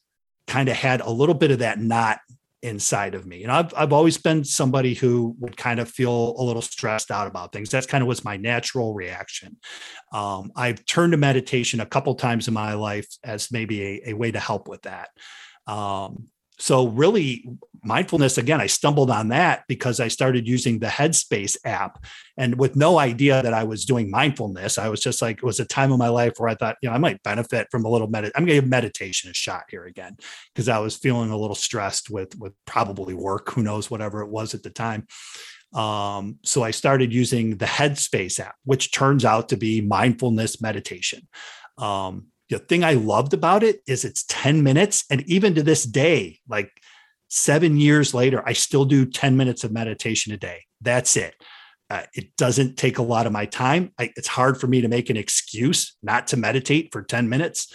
[0.47, 2.19] kind of had a little bit of that knot
[2.61, 6.43] inside of me and I've, I've always been somebody who would kind of feel a
[6.43, 7.69] little stressed out about things.
[7.69, 9.57] That's kind of was my natural reaction.
[10.13, 14.13] Um, i've turned to meditation a couple times in my life as maybe a, a
[14.13, 15.09] way to help with that.
[15.67, 17.49] Um, so really
[17.85, 22.03] mindfulness again i stumbled on that because i started using the headspace app.
[22.37, 25.59] And with no idea that i was doing mindfulness i was just like it was
[25.59, 27.89] a time of my life where i thought you know i might benefit from a
[27.89, 30.15] little med i'm going to give meditation a shot here again
[30.53, 34.29] because i was feeling a little stressed with with probably work who knows whatever it
[34.29, 35.07] was at the time.
[35.73, 41.27] Um, so i started using the headspace app which turns out to be mindfulness meditation.
[41.77, 45.05] Um, the thing I loved about it is it's 10 minutes.
[45.09, 46.69] And even to this day, like
[47.27, 50.65] seven years later, I still do 10 minutes of meditation a day.
[50.79, 51.33] That's it.
[51.89, 53.91] Uh, it doesn't take a lot of my time.
[53.99, 57.73] I, it's hard for me to make an excuse not to meditate for 10 minutes.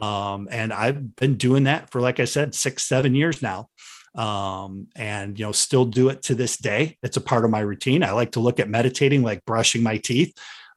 [0.00, 3.68] Um, and I've been doing that for, like I said, six, seven years now.
[4.14, 6.96] Um, and, you know, still do it to this day.
[7.02, 8.02] It's a part of my routine.
[8.02, 10.34] I like to look at meditating like brushing my teeth.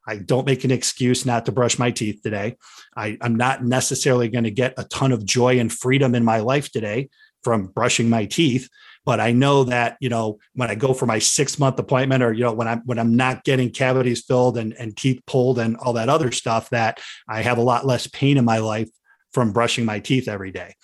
[0.08, 2.56] I don't make an excuse not to brush my teeth today.
[2.96, 6.38] I, am not necessarily going to get a ton of joy and freedom in my
[6.38, 7.10] life today
[7.44, 8.70] from brushing my teeth,
[9.04, 12.32] but I know that, you know, when I go for my six month appointment or,
[12.32, 15.76] you know, when I'm, when I'm not getting cavities filled and, and teeth pulled and
[15.76, 18.88] all that other stuff, that I have a lot less pain in my life
[19.32, 20.74] from brushing my teeth every day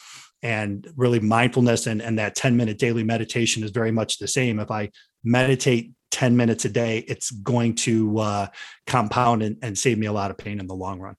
[0.43, 4.61] and really mindfulness and, and that 10 minute daily meditation is very much the same
[4.61, 4.91] if i
[5.25, 8.47] meditate 10 minutes a day it's going to uh,
[8.87, 11.17] compound and, and save me a lot of pain in the long run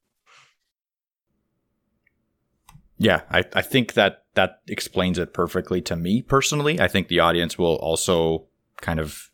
[2.98, 7.20] yeah I, I think that that explains it perfectly to me personally i think the
[7.20, 8.48] audience will also
[8.82, 9.30] kind of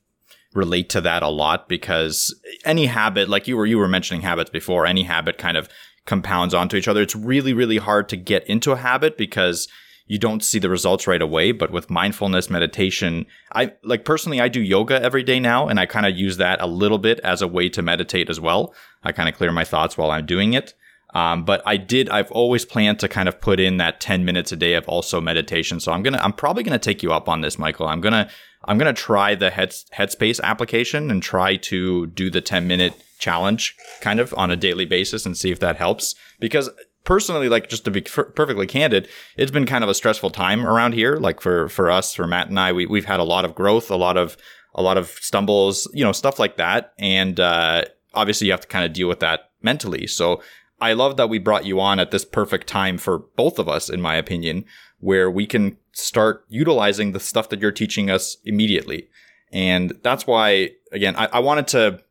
[0.53, 4.49] relate to that a lot because any habit like you were you were mentioning habits
[4.49, 5.69] before any habit kind of
[6.05, 7.01] compounds onto each other.
[7.01, 9.67] It's really, really hard to get into a habit because
[10.07, 11.51] you don't see the results right away.
[11.51, 15.85] But with mindfulness meditation, I like personally, I do yoga every day now, and I
[15.85, 18.73] kind of use that a little bit as a way to meditate as well.
[19.03, 20.73] I kind of clear my thoughts while I'm doing it.
[21.13, 24.51] Um, but I did, I've always planned to kind of put in that 10 minutes
[24.51, 25.79] a day of also meditation.
[25.79, 27.87] So I'm going to, I'm probably going to take you up on this, Michael.
[27.87, 28.29] I'm going to,
[28.65, 32.93] I'm going to try the Head, Headspace application and try to do the 10 minute
[33.19, 36.15] challenge kind of on a daily basis and see if that helps.
[36.39, 36.69] Because
[37.03, 40.65] personally, like just to be f- perfectly candid, it's been kind of a stressful time
[40.65, 41.17] around here.
[41.17, 43.89] Like for, for us, for Matt and I, we, we've had a lot of growth,
[43.89, 44.37] a lot of,
[44.73, 46.93] a lot of stumbles, you know, stuff like that.
[46.97, 50.07] And, uh, obviously you have to kind of deal with that mentally.
[50.07, 50.41] So
[50.79, 53.89] I love that we brought you on at this perfect time for both of us,
[53.89, 54.65] in my opinion,
[54.99, 59.07] where we can start utilizing the stuff that you're teaching us immediately.
[59.51, 62.01] And that's why, again, I, I wanted to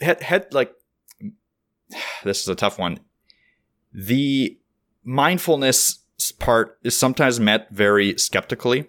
[0.00, 0.72] head, head like
[2.24, 3.00] this is a tough one.
[3.92, 4.58] The
[5.04, 6.00] mindfulness
[6.38, 8.86] part is sometimes met very skeptically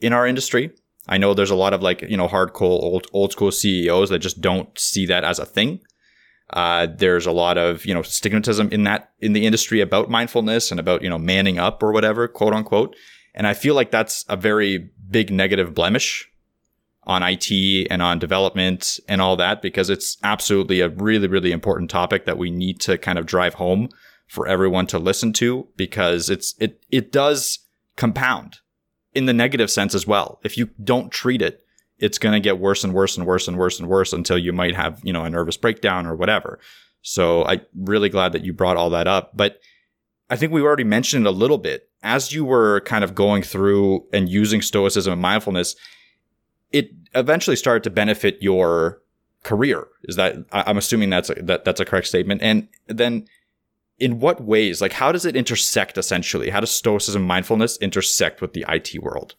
[0.00, 0.70] in our industry.
[1.08, 4.20] I know there's a lot of like, you know, hardcore old, old school CEOs that
[4.20, 5.80] just don't see that as a thing.
[6.50, 10.70] Uh, there's a lot of, you know, stigmatism in that, in the industry about mindfulness
[10.70, 12.94] and about, you know, manning up or whatever, quote unquote.
[13.34, 16.28] And I feel like that's a very big negative blemish
[17.04, 17.50] on IT
[17.90, 22.38] and on development and all that because it's absolutely a really, really important topic that
[22.38, 23.88] we need to kind of drive home
[24.32, 27.58] for everyone to listen to because it's, it, it does
[27.96, 28.60] compound
[29.12, 30.40] in the negative sense as well.
[30.42, 31.62] If you don't treat it,
[31.98, 34.52] it's going to get worse and worse and worse and worse and worse until you
[34.52, 36.58] might have, you know, a nervous breakdown or whatever.
[37.02, 39.36] So I'm really glad that you brought all that up.
[39.36, 39.60] But
[40.30, 43.42] I think we already mentioned it a little bit as you were kind of going
[43.42, 45.76] through and using stoicism and mindfulness
[46.72, 49.02] it eventually started to benefit your
[49.44, 49.86] career.
[50.04, 52.42] Is that I'm assuming that's a, that that's a correct statement?
[52.42, 53.26] And then
[54.02, 56.50] in what ways, like how does it intersect essentially?
[56.50, 59.36] How does stoicism mindfulness intersect with the IT world?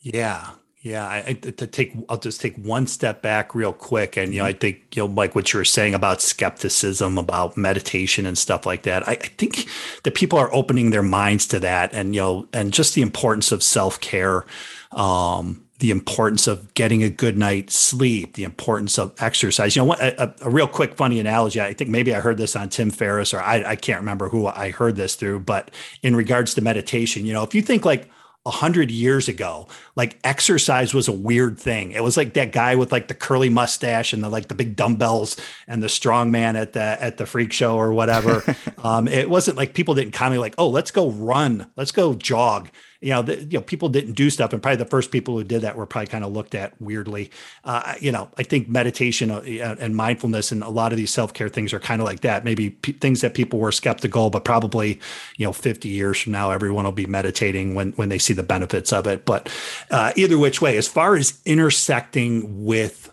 [0.00, 0.52] Yeah.
[0.80, 4.46] Yeah, I, to take, I'll just take one step back real quick, and you know,
[4.46, 8.66] I think you know, like what you were saying about skepticism, about meditation and stuff
[8.66, 9.08] like that.
[9.08, 9.66] I, I think
[10.04, 13.50] that people are opening their minds to that, and you know, and just the importance
[13.50, 14.46] of self care.
[14.92, 19.76] Um, the importance of getting a good night's sleep, the importance of exercise.
[19.76, 21.60] You know, a, a, real quick, funny analogy.
[21.60, 24.46] I think maybe I heard this on Tim Ferriss, or I, I can't remember who
[24.46, 25.40] I heard this through.
[25.40, 25.70] But
[26.02, 28.08] in regards to meditation, you know, if you think like
[28.46, 31.90] a hundred years ago, like exercise was a weird thing.
[31.90, 34.76] It was like that guy with like the curly mustache and the like the big
[34.76, 35.36] dumbbells
[35.66, 38.44] and the strong man at the at the freak show or whatever.
[38.84, 42.70] um, it wasn't like people didn't comment like, oh, let's go run, let's go jog
[43.06, 45.44] you know, the, you know, people didn't do stuff, and probably the first people who
[45.44, 47.30] did that were probably kind of looked at weirdly.
[47.62, 49.42] Uh, you know, I think meditation uh,
[49.78, 52.42] and mindfulness and a lot of these self care things are kind of like that.
[52.42, 54.98] Maybe p- things that people were skeptical, but probably,
[55.36, 58.42] you know, 50 years from now, everyone will be meditating when when they see the
[58.42, 59.24] benefits of it.
[59.24, 59.48] But
[59.92, 63.08] uh, either which way, as far as intersecting with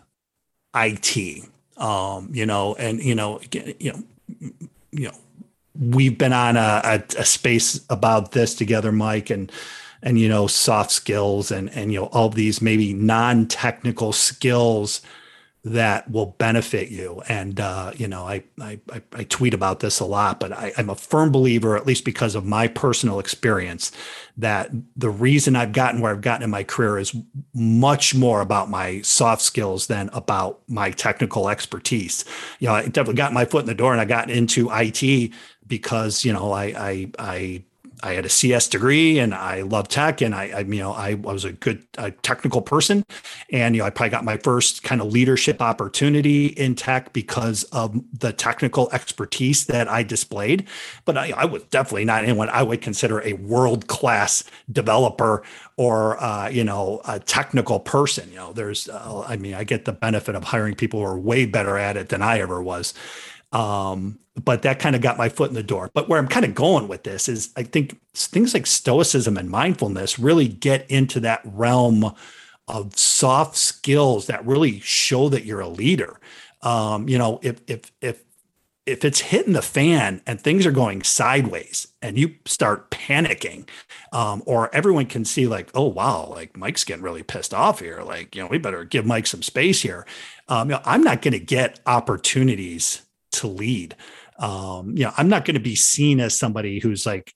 [0.74, 1.44] IT,
[1.76, 4.02] um, you know, and you know, you know,
[4.90, 5.14] you know
[5.78, 9.50] we've been on a, a, a, space about this together, Mike, and
[10.04, 15.00] and you know soft skills and and you know all these maybe non-technical skills
[15.66, 17.22] that will benefit you.
[17.26, 18.78] And uh, you know, I, I
[19.14, 22.34] I tweet about this a lot, but I, I'm a firm believer, at least because
[22.34, 23.90] of my personal experience,
[24.36, 27.16] that the reason I've gotten where I've gotten in my career is
[27.54, 32.26] much more about my soft skills than about my technical expertise.
[32.58, 35.32] You know, I definitely got my foot in the door and I got into IT
[35.66, 37.64] because you know I I I
[38.04, 41.10] I had a CS degree and I love tech and I, I you know I,
[41.10, 41.86] I was a good
[42.22, 43.02] technical person.
[43.50, 47.64] And you know I probably got my first kind of leadership opportunity in tech because
[47.64, 50.68] of the technical expertise that I displayed.
[51.06, 55.42] But I, I was definitely not anyone I would consider a world class developer
[55.78, 58.28] or uh, you know a technical person.
[58.30, 61.18] You know there's uh, I mean I get the benefit of hiring people who are
[61.18, 62.92] way better at it than I ever was
[63.54, 65.90] Um, but that kind of got my foot in the door.
[65.94, 69.48] But where I'm kind of going with this is I think things like stoicism and
[69.48, 72.12] mindfulness really get into that realm
[72.66, 76.18] of soft skills that really show that you're a leader.
[76.62, 78.24] Um, you know, if if if
[78.86, 83.66] if it's hitting the fan and things are going sideways and you start panicking,
[84.12, 88.02] um, or everyone can see like, oh wow, like Mike's getting really pissed off here.
[88.02, 90.06] Like, you know, we better give Mike some space here.
[90.48, 93.03] Um, you know, I'm not going to get opportunities
[93.34, 93.96] to lead.
[94.38, 97.32] Um, you know, I'm not going to be seen as somebody who's like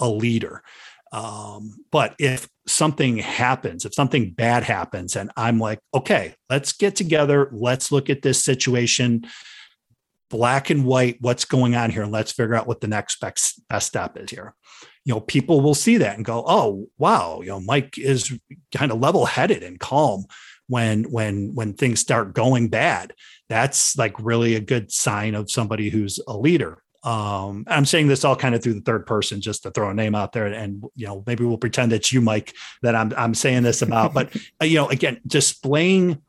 [0.00, 0.62] a leader.
[1.12, 6.94] Um, but if something happens, if something bad happens, and I'm like, okay, let's get
[6.96, 9.26] together, let's look at this situation,
[10.28, 13.60] black and white, what's going on here, and let's figure out what the next best,
[13.68, 14.54] best step is here.
[15.04, 18.38] You know, people will see that and go, oh, wow, you know, Mike is
[18.72, 20.26] kind of level headed and calm
[20.70, 23.12] when when when things start going bad
[23.48, 28.24] that's like really a good sign of somebody who's a leader um, I'm saying this
[28.24, 30.84] all kind of through the third person, just to throw a name out there, and
[30.94, 34.12] you know, maybe we'll pretend it's you, Mike, that I'm I'm saying this about.
[34.12, 36.20] But uh, you know, again, displaying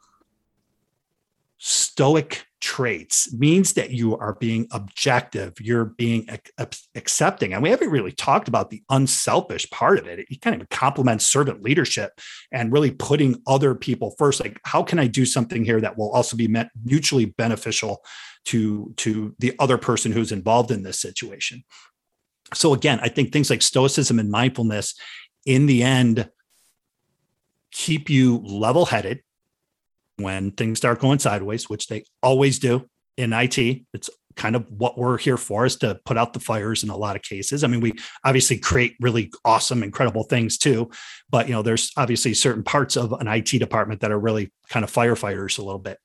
[1.58, 6.30] stoic traits means that you are being objective you're being
[6.96, 10.20] accepting and we haven't really talked about the unselfish part of it.
[10.30, 12.12] It kind of complements servant leadership
[12.52, 14.40] and really putting other people first.
[14.40, 16.48] Like how can i do something here that will also be
[16.86, 18.04] mutually beneficial
[18.46, 21.64] to to the other person who's involved in this situation?
[22.54, 24.94] So again i think things like stoicism and mindfulness
[25.48, 26.30] in the end
[27.72, 29.22] keep you level headed
[30.22, 33.58] when things start going sideways, which they always do in IT.
[33.94, 36.96] It's kind of what we're here for is to put out the fires in a
[36.96, 37.64] lot of cases.
[37.64, 37.94] I mean, we
[38.24, 40.90] obviously create really awesome, incredible things too,
[41.30, 44.84] but you know, there's obviously certain parts of an IT department that are really kind
[44.84, 45.98] of firefighters a little bit.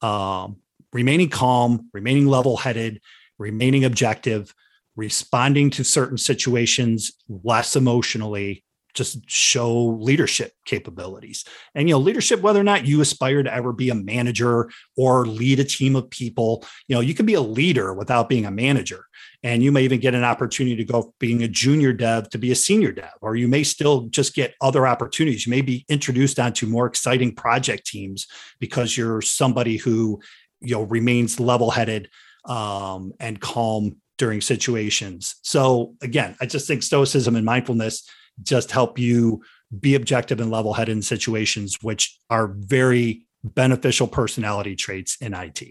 [0.00, 0.58] Um,
[0.92, 3.00] remaining calm, remaining level-headed,
[3.38, 4.54] remaining objective,
[4.94, 8.64] responding to certain situations less emotionally,
[8.96, 11.44] just show leadership capabilities.
[11.74, 15.26] And you know, leadership whether or not you aspire to ever be a manager or
[15.26, 18.50] lead a team of people, you know, you can be a leader without being a
[18.50, 19.06] manager.
[19.42, 22.50] And you may even get an opportunity to go being a junior dev to be
[22.50, 25.46] a senior dev, or you may still just get other opportunities.
[25.46, 28.26] You may be introduced onto more exciting project teams
[28.58, 30.20] because you're somebody who,
[30.60, 32.08] you know, remains level-headed
[32.46, 35.36] um, and calm during situations.
[35.42, 38.08] So again, I just think stoicism and mindfulness
[38.42, 39.42] just help you
[39.78, 45.62] be objective and level headed in situations, which are very beneficial personality traits in IT.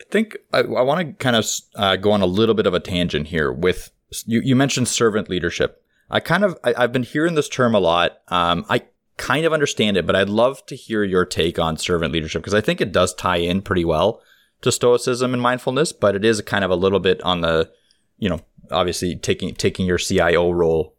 [0.00, 1.46] I think I, I want to kind of
[1.76, 3.90] uh, go on a little bit of a tangent here with
[4.26, 5.82] you, you mentioned servant leadership.
[6.10, 8.18] I kind of, I, have been hearing this term a lot.
[8.28, 8.82] Um, I
[9.16, 12.54] kind of understand it, but I'd love to hear your take on servant leadership because
[12.54, 14.20] I think it does tie in pretty well
[14.62, 17.70] to stoicism and mindfulness, but it is kind of a little bit on the,
[18.18, 18.40] you know,
[18.70, 20.94] obviously taking taking your CIO role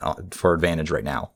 [0.00, 1.32] uh, for advantage right now.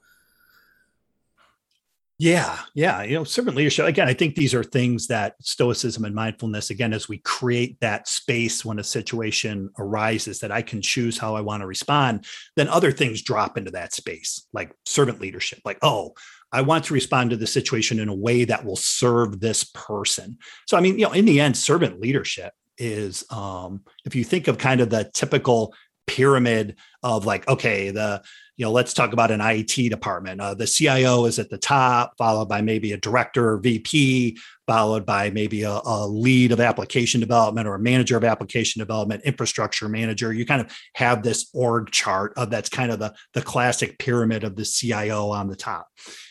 [2.19, 3.03] Yeah, yeah.
[3.03, 3.85] You know, servant leadership.
[3.85, 8.09] Again, I think these are things that stoicism and mindfulness, again, as we create that
[8.09, 12.25] space when a situation arises that I can choose how I want to respond,
[12.57, 15.61] then other things drop into that space, like servant leadership.
[15.67, 16.15] Like, oh,
[16.53, 20.39] I want to respond to the situation in a way that will serve this person.
[20.67, 24.49] So, I mean, you know, in the end, servant leadership is um, if you think
[24.49, 25.75] of kind of the typical
[26.07, 28.23] pyramid of like, okay, the
[28.57, 30.41] you know, let's talk about an IT department.
[30.41, 35.05] Uh, the CIO is at the top, followed by maybe a director or VP, followed
[35.05, 39.91] by maybe a, a, lead of application development or a manager of application development, infrastructure
[39.91, 40.33] manager.
[40.33, 44.43] You kind of have this org chart of that's kind of the, the classic pyramid
[44.43, 45.89] of the CIO on the top.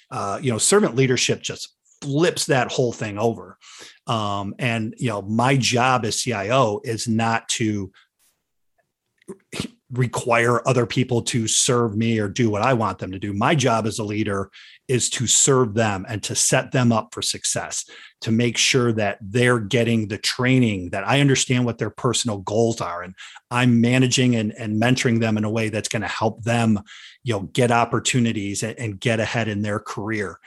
[0.10, 1.75] Uh, you know, servant leadership just
[2.06, 3.58] flips that whole thing over.
[4.08, 7.92] Um, and you know, my job as CIO is not to
[9.92, 13.34] require other people to serve me or do what I want them to do.
[13.34, 14.50] My job as a leader
[14.88, 17.86] is to serve them and to set them up for success,
[18.22, 22.82] to make sure that they're getting the training, that I understand what their personal goals
[22.82, 23.04] are.
[23.04, 23.16] And
[23.52, 26.80] I'm managing and, and mentoring them in a way that's going to help them,
[27.24, 30.40] you know, get opportunities and, and get ahead in their career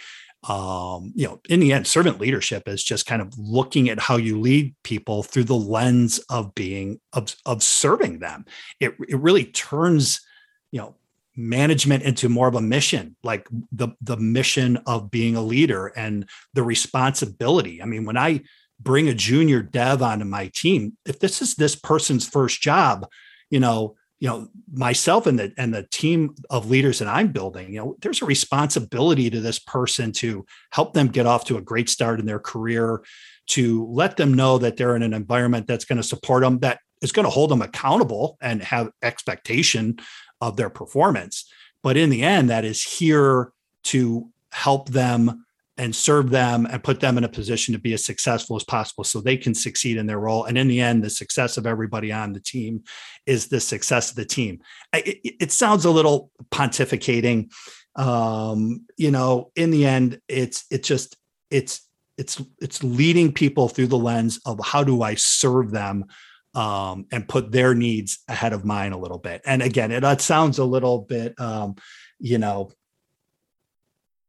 [0.48, 4.16] um, you know, in the end, servant leadership is just kind of looking at how
[4.16, 8.46] you lead people through the lens of being of, of serving them.
[8.80, 10.20] It it really turns,
[10.72, 10.96] you know,
[11.36, 16.26] management into more of a mission, like the the mission of being a leader and
[16.54, 17.82] the responsibility.
[17.82, 18.40] I mean, when I
[18.80, 23.06] bring a junior dev onto my team, if this is this person's first job,
[23.50, 27.72] you know, you know myself and the and the team of leaders that i'm building
[27.72, 31.62] you know there's a responsibility to this person to help them get off to a
[31.62, 33.02] great start in their career
[33.48, 36.80] to let them know that they're in an environment that's going to support them that
[37.02, 39.98] is going to hold them accountable and have expectation
[40.40, 41.50] of their performance.
[41.82, 43.52] But in the end that is here
[43.84, 45.44] to help them
[45.78, 49.04] and serve them and put them in a position to be as successful as possible
[49.04, 50.44] so they can succeed in their role.
[50.44, 52.82] And in the end, the success of everybody on the team
[53.26, 54.60] is the success of the team.
[54.92, 57.52] It, it sounds a little pontificating.
[57.94, 61.16] Um, you know, in the end, it's it's just
[61.50, 66.06] it's it's it's leading people through the lens of how do I serve them
[66.54, 69.42] um, and put their needs ahead of mine a little bit.
[69.46, 71.76] And again, it, it sounds a little bit um,
[72.18, 72.70] you know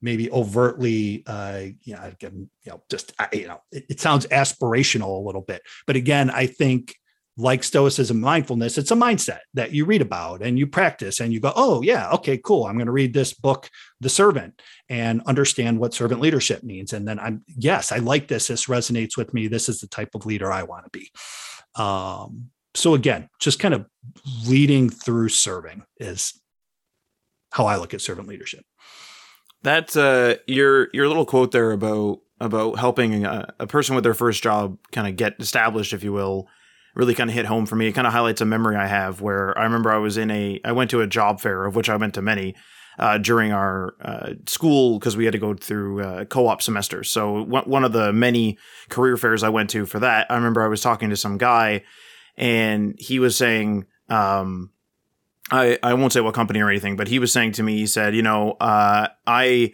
[0.01, 5.25] maybe overtly uh you know, you know just you know it, it, sounds aspirational a
[5.25, 5.61] little bit.
[5.87, 6.95] But again i think
[7.37, 11.39] like stoicism mindfulness it's a mindset that you read about and you practice and you
[11.39, 12.65] go oh yeah okay cool.
[12.65, 13.69] I'm going to read this book
[14.01, 16.91] the servant and understand what servant leadership means.
[16.93, 18.47] And then i'm yes i like this.
[18.47, 19.47] This resonates with me.
[19.47, 21.11] This is the type of leader i want to be.
[21.81, 23.85] Um so again just kind of
[24.47, 26.39] leading through serving is
[27.51, 28.63] how i look at servant leadership
[29.63, 34.13] that's uh your your little quote there about about helping a, a person with their
[34.13, 36.47] first job kind of get established, if you will,
[36.95, 37.87] really kind of hit home for me.
[37.87, 40.59] It kind of highlights a memory I have where I remember I was in a
[40.63, 42.55] I went to a job fair of which I went to many.
[42.97, 47.01] Uh, during our uh, school because we had to go through uh, co-op semester.
[47.01, 48.57] So one of the many
[48.89, 51.83] career fairs I went to for that, I remember I was talking to some guy,
[52.35, 54.71] and he was saying, um,
[55.51, 57.87] I, I won't say what company or anything, but he was saying to me, he
[57.87, 59.73] said, you know, uh, I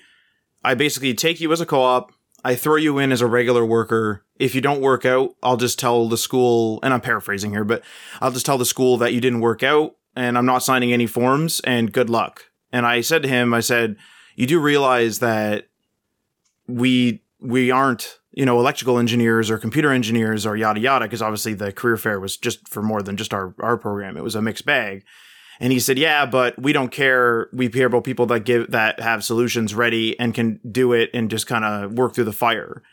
[0.64, 2.12] I basically take you as a co-op,
[2.44, 4.24] I throw you in as a regular worker.
[4.38, 7.84] If you don't work out, I'll just tell the school, and I'm paraphrasing here, but
[8.22, 11.08] I'll just tell the school that you didn't work out, and I'm not signing any
[11.08, 12.46] forms, and good luck.
[12.72, 13.96] And I said to him, I said,
[14.36, 15.70] you do realize that
[16.68, 21.54] we we aren't you know electrical engineers or computer engineers or yada yada because obviously
[21.54, 24.42] the career fair was just for more than just our our program it was a
[24.42, 25.04] mixed bag
[25.60, 27.50] and he said, "Yeah, but we don't care.
[27.54, 31.30] We care about people that give that have solutions ready and can do it and
[31.30, 32.84] just kind of work through the fire."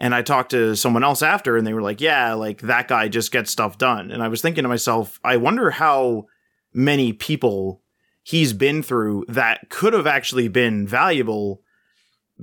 [0.00, 3.08] And I talked to someone else after, and they were like, "Yeah, like that guy
[3.08, 6.26] just gets stuff done." And I was thinking to myself, I wonder how
[6.72, 7.82] many people
[8.22, 11.62] he's been through that could have actually been valuable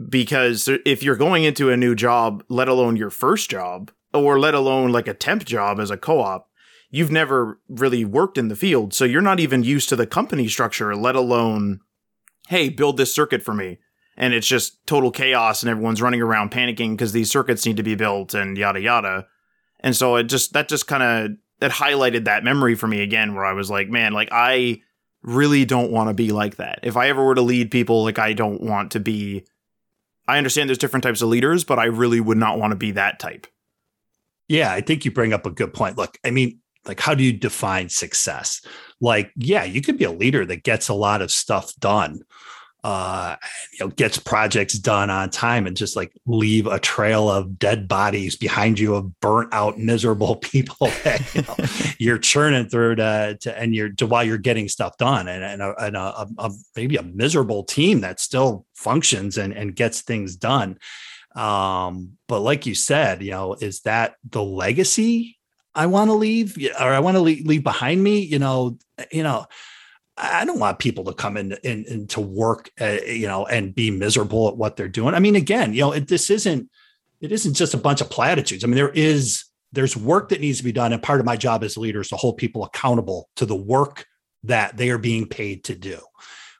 [0.09, 4.53] because if you're going into a new job, let alone your first job, or let
[4.53, 6.49] alone like a temp job as a co-op,
[6.95, 10.47] you've never really worked in the field, so you're not even used to the company
[10.47, 11.81] structure, let alone,
[12.47, 13.79] hey, build this circuit for me.
[14.15, 17.83] And it's just total chaos and everyone's running around panicking because these circuits need to
[17.83, 19.27] be built and yada yada.
[19.81, 23.35] And so it just that just kind of that highlighted that memory for me again
[23.35, 24.81] where I was like, man, like I
[25.21, 26.79] really don't want to be like that.
[26.81, 29.45] If I ever were to lead people, like I don't want to be
[30.29, 32.91] I understand there's different types of leaders, but I really would not want to be
[32.91, 33.47] that type.
[34.47, 35.97] Yeah, I think you bring up a good point.
[35.97, 38.61] Look, I mean, like how do you define success?
[39.01, 42.23] Like yeah you could be a leader that gets a lot of stuff done
[42.85, 43.35] uh
[43.73, 47.87] you know gets projects done on time and just like leave a trail of dead
[47.87, 51.55] bodies behind you of burnt out miserable people that you know,
[51.97, 55.63] you're churning through to, to and you're to while you're getting stuff done and, and,
[55.63, 60.35] a, and a, a, maybe a miserable team that still functions and, and gets things
[60.35, 60.77] done.
[61.35, 65.39] Um but like you said you know is that the legacy
[65.75, 68.77] I want to leave or I want to leave, leave behind me, you know,
[69.11, 69.45] you know,
[70.17, 73.75] I don't want people to come in and, and to work, uh, you know, and
[73.75, 75.13] be miserable at what they're doing.
[75.13, 76.69] I mean, again, you know, it, this isn't,
[77.19, 78.63] it isn't just a bunch of platitudes.
[78.63, 80.93] I mean, there is, there's work that needs to be done.
[80.93, 83.55] And part of my job as a leader is to hold people accountable to the
[83.55, 84.05] work
[84.43, 85.99] that they are being paid to do.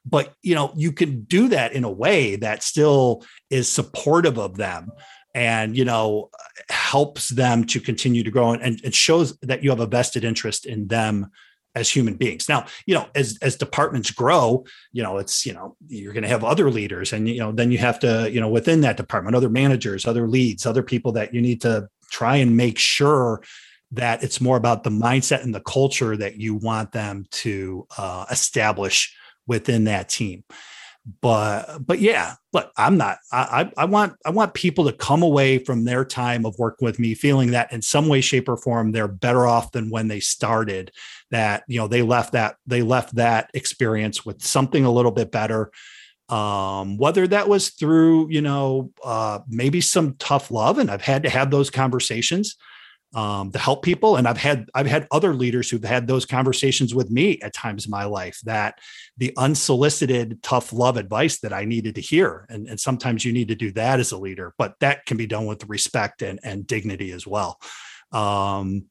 [0.04, 4.56] But, you know, you can do that in a way that still is supportive of
[4.56, 4.90] them
[5.36, 6.30] and you know
[6.70, 10.64] helps them to continue to grow and it shows that you have a vested interest
[10.64, 11.30] in them
[11.74, 12.48] as human beings.
[12.48, 16.28] Now you know as as departments grow you know it's you know you're going to
[16.28, 19.36] have other leaders and you know then you have to you know within that department
[19.36, 23.42] other managers other leads other people that you need to try and make sure
[23.92, 28.24] that it's more about the mindset and the culture that you want them to uh,
[28.30, 29.14] establish
[29.46, 30.42] within that team
[31.20, 35.58] but but yeah look i'm not I, I want i want people to come away
[35.58, 38.90] from their time of working with me feeling that in some way shape or form
[38.90, 40.90] they're better off than when they started
[41.30, 45.30] that you know they left that they left that experience with something a little bit
[45.30, 45.70] better.
[46.28, 51.22] Um whether that was through you know uh maybe some tough love and i've had
[51.22, 52.56] to have those conversations
[53.16, 54.16] um, to help people.
[54.16, 57.86] And I've had I've had other leaders who've had those conversations with me at times
[57.86, 58.78] in my life that
[59.16, 62.46] the unsolicited tough love advice that I needed to hear.
[62.50, 65.26] And, and sometimes you need to do that as a leader, but that can be
[65.26, 67.58] done with respect and, and dignity as well.
[68.12, 68.84] Um,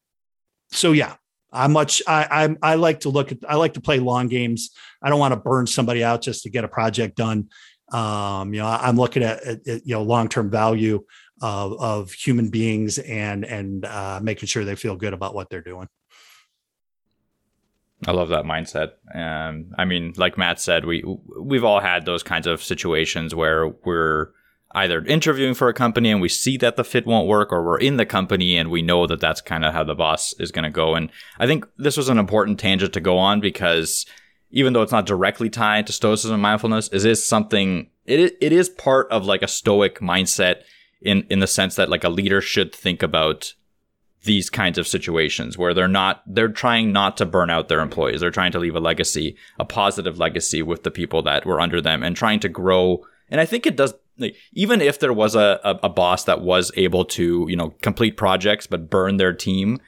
[0.72, 1.18] so yeah,
[1.54, 4.72] I much I, I I like to look at I like to play long games.
[5.04, 7.50] I don't want to burn somebody out just to get a project done.
[7.92, 11.04] Um, you know, I'm looking at, at, at you know long term value
[11.42, 15.62] of, of human beings and and uh, making sure they feel good about what they're
[15.62, 15.88] doing.
[18.08, 18.92] I love that mindset.
[19.14, 21.04] Um, I mean, like Matt said, we
[21.40, 24.32] we've all had those kinds of situations where we're
[24.72, 27.80] either interviewing for a company and we see that the fit won't work, or we're
[27.80, 30.64] in the company and we know that that's kind of how the boss is going
[30.64, 30.96] to go.
[30.96, 31.10] And
[31.40, 34.06] I think this was an important tangent to go on because
[34.52, 37.90] even though it's not directly tied to stoicism and mindfulness, it is something.
[38.06, 40.64] It it is part of like a stoic mindset
[41.06, 43.54] in in the sense that like a leader should think about
[44.24, 48.20] these kinds of situations where they're not they're trying not to burn out their employees.
[48.20, 51.80] They're trying to leave a legacy a positive legacy with the people that were under
[51.80, 53.06] them and trying to grow.
[53.30, 56.42] And i think it does like, even if there was a, a, a boss that
[56.42, 59.80] was able to you know complete projects but burn their team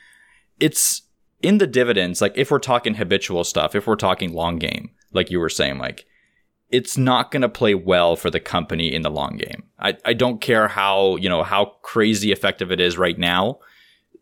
[0.60, 1.04] it's
[1.40, 2.20] in the dividends.
[2.20, 5.80] Like if we're talking habitual stuff if we're talking long game like you were saying
[5.80, 6.06] like
[6.70, 9.64] it's not going to play well for the company in the long game.
[9.80, 13.60] I, I don't care how, you know, how crazy effective it is right now.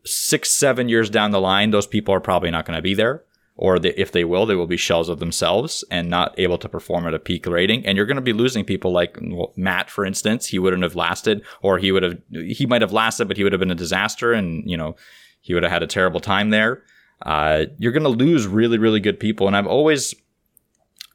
[0.04, 3.24] Six, seven years down the line, those people are probably not going to be there.
[3.58, 7.06] Or if they will, they will be shells of themselves and not able to perform
[7.06, 7.86] at a peak rating.
[7.86, 9.18] And you're going to be losing people like
[9.56, 10.46] Matt, for instance.
[10.46, 13.54] He wouldn't have lasted, or he would have, he might have lasted, but he would
[13.54, 14.94] have been a disaster and, you know,
[15.40, 16.82] he would have had a terrible time there.
[17.22, 19.46] Uh, you're going to lose really, really good people.
[19.46, 20.14] And I've always,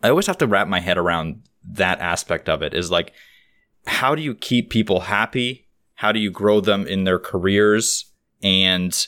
[0.04, 3.14] I always have to wrap my head around that aspect of it is like,
[3.86, 5.68] how do you keep people happy?
[5.95, 8.06] How do you grow them in their careers?
[8.41, 9.08] And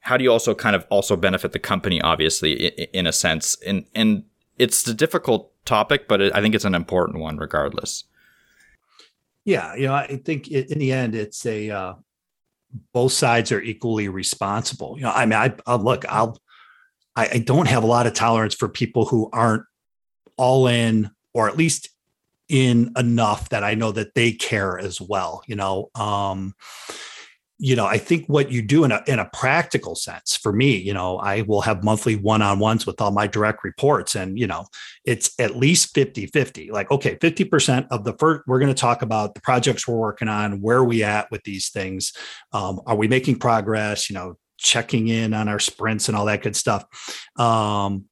[0.00, 3.56] how do you also kind of also benefit the company, obviously, in, a sense?
[3.66, 4.24] And, and
[4.58, 8.04] it's a difficult topic, but I think it's an important one regardless.
[9.44, 9.74] Yeah.
[9.74, 11.94] You know, I think in the end, it's a, uh,
[12.92, 14.96] both sides are equally responsible.
[14.96, 16.38] You know, I mean, I, I'll look, I'll,
[17.16, 19.64] I, I don't have a lot of tolerance for people who aren't
[20.40, 21.90] all in or at least
[22.48, 25.42] in enough that I know that they care as well.
[25.46, 26.54] You know, um,
[27.58, 30.78] you know, I think what you do in a in a practical sense for me,
[30.78, 34.64] you know, I will have monthly one-on-ones with all my direct reports and, you know,
[35.04, 36.72] it's at least 50-50.
[36.72, 40.28] Like, okay, 50% of the first we're going to talk about the projects we're working
[40.28, 42.14] on, where we at with these things?
[42.52, 46.42] Um, are we making progress, you know, checking in on our sprints and all that
[46.42, 46.84] good stuff.
[47.36, 48.06] Um,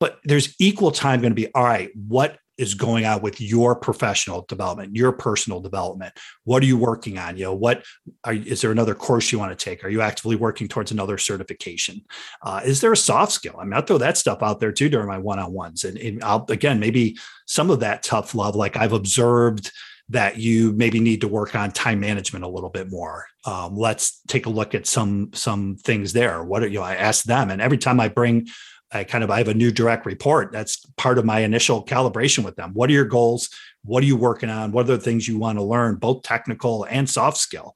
[0.00, 3.74] but there's equal time going to be all right what is going on with your
[3.74, 6.12] professional development your personal development
[6.44, 7.84] what are you working on you know what
[8.24, 11.16] are, is there another course you want to take are you actively working towards another
[11.16, 12.02] certification
[12.42, 14.88] uh, is there a soft skill i mean i'll throw that stuff out there too
[14.88, 18.92] during my one-on-ones and, and i'll again maybe some of that tough love like i've
[18.92, 19.70] observed
[20.10, 23.26] that you maybe need to work on time management a little bit more.
[23.44, 26.42] Um, let's take a look at some some things there.
[26.42, 26.84] What are you know?
[26.84, 28.48] I ask them, and every time I bring
[28.92, 30.52] I kind of I have a new direct report.
[30.52, 32.72] That's part of my initial calibration with them.
[32.74, 33.48] What are your goals?
[33.84, 34.72] What are you working on?
[34.72, 37.74] What are the things you want to learn, both technical and soft skill?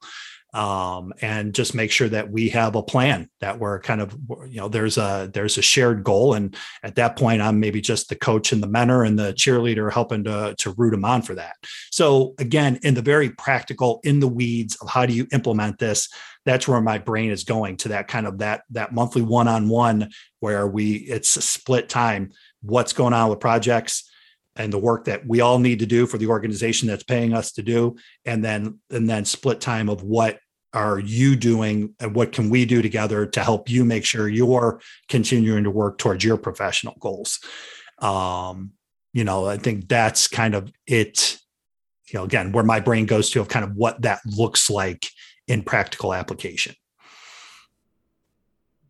[0.55, 4.55] Um, and just make sure that we have a plan that we're kind of you
[4.55, 6.33] know there's a there's a shared goal.
[6.33, 9.91] And at that point i'm maybe just the coach and the mentor and the cheerleader
[9.91, 11.57] helping to to root them on for that.
[11.91, 16.07] So again in the very practical in the weeds of how do you implement this
[16.45, 20.67] that's where my brain is going to that kind of that that monthly one-on-one where
[20.67, 22.31] we it's a split time
[22.61, 24.09] what's going on with projects
[24.55, 27.51] and the work that we all need to do for the organization that's paying us
[27.53, 27.95] to do
[28.25, 30.39] and then and then split time of what
[30.75, 34.79] are you doing and what can we do together to help you make sure you're
[35.09, 37.39] continuing to work towards your professional goals
[37.99, 38.71] um
[39.13, 41.39] you know i think that's kind of it
[42.11, 45.07] you know again where my brain goes to of kind of what that looks like
[45.47, 46.75] in practical application.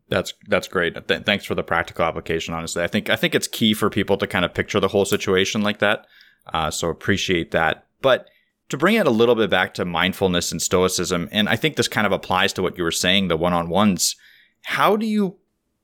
[0.08, 1.08] That's that's great.
[1.08, 2.54] Th- thanks for the practical application.
[2.54, 5.04] Honestly, I think I think it's key for people to kind of picture the whole
[5.04, 6.06] situation like that.
[6.52, 7.86] Uh, so appreciate that.
[8.02, 8.28] But
[8.68, 11.88] to bring it a little bit back to mindfulness and stoicism, and I think this
[11.88, 14.16] kind of applies to what you were saying, the one-on-ones.
[14.64, 15.36] How do you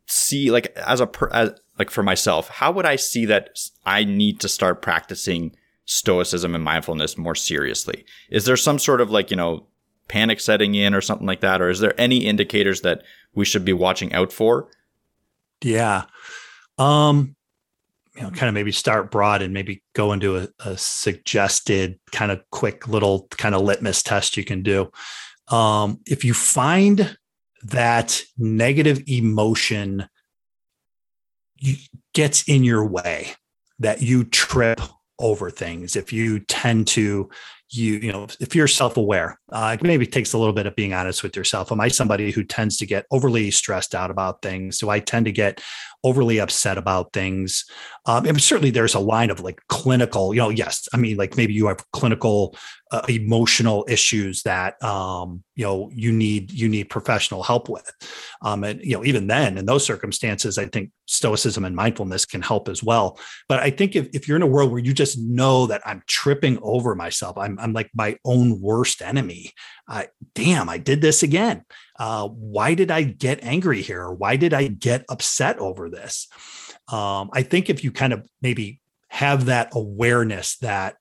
[0.06, 3.50] see, like, as a per, as, like for myself, how would I see that
[3.86, 5.54] I need to start practicing
[5.84, 8.04] stoicism and mindfulness more seriously?
[8.30, 9.66] Is there some sort of like you know
[10.08, 11.60] panic setting in or something like that?
[11.60, 13.02] Or is there any indicators that
[13.34, 14.68] we should be watching out for?
[15.62, 16.04] Yeah.
[16.78, 17.36] Um,
[18.16, 22.30] you know, kind of maybe start broad and maybe go into a, a suggested kind
[22.30, 24.90] of quick little kind of litmus test you can do.
[25.48, 27.16] Um, if you find
[27.64, 30.08] that negative emotion
[32.12, 33.32] gets in your way,
[33.78, 34.80] that you trip
[35.18, 37.30] over things, if you tend to
[37.72, 40.92] you you know if you're self-aware uh, it maybe takes a little bit of being
[40.92, 44.78] honest with yourself am i somebody who tends to get overly stressed out about things
[44.78, 45.60] do i tend to get
[46.04, 47.64] overly upset about things.
[48.06, 51.36] Um, and certainly there's a line of like clinical you know yes i mean like
[51.36, 52.56] maybe you have clinical
[52.90, 57.90] uh, emotional issues that um, you know you need you need professional help with.
[58.42, 62.42] Um, and you know even then in those circumstances i think stoicism and mindfulness can
[62.42, 63.18] help as well.
[63.48, 66.02] But i think if, if you're in a world where you just know that i'm
[66.06, 69.52] tripping over myself i'm, I'm like my own worst enemy
[69.88, 71.64] I, damn i did this again
[72.02, 74.10] uh, why did i get angry here?
[74.10, 76.26] Why did i get upset over this?
[76.88, 80.96] Um, i think if you kind of maybe have that awareness that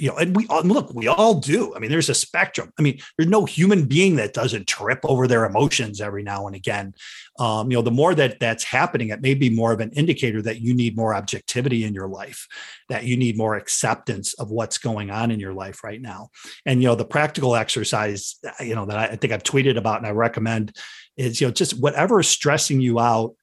[0.00, 1.74] you know, and we all look, we all do.
[1.74, 2.72] I mean, there's a spectrum.
[2.78, 6.56] I mean, there's no human being that doesn't trip over their emotions every now and
[6.56, 6.94] again.
[7.38, 10.40] Um, you know, the more that that's happening, it may be more of an indicator
[10.42, 12.48] that you need more objectivity in your life,
[12.88, 16.30] that you need more acceptance of what's going on in your life right now.
[16.64, 19.98] And you know, the practical exercise, you know, that I, I think I've tweeted about
[19.98, 20.76] and I recommend
[21.16, 23.34] is, you know, just whatever is stressing you out,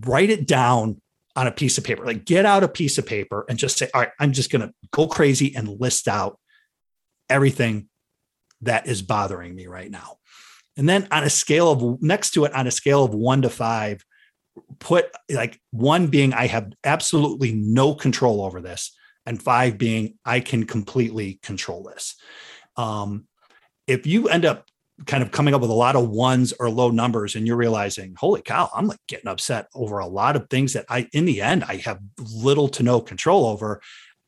[0.00, 1.00] write it down
[1.36, 2.04] on a piece of paper.
[2.04, 4.62] Like get out a piece of paper and just say, all right, I'm just going
[4.62, 6.38] to go crazy and list out
[7.28, 7.88] everything
[8.62, 10.18] that is bothering me right now.
[10.76, 13.50] And then on a scale of next to it, on a scale of one to
[13.50, 14.04] five,
[14.78, 20.40] put like one being I have absolutely no control over this, and five being I
[20.40, 22.16] can completely control this.
[22.76, 23.26] Um,
[23.86, 24.66] if you end up
[25.06, 28.14] kind of coming up with a lot of ones or low numbers and you're realizing
[28.16, 31.42] holy cow i'm like getting upset over a lot of things that i in the
[31.42, 33.80] end i have little to no control over.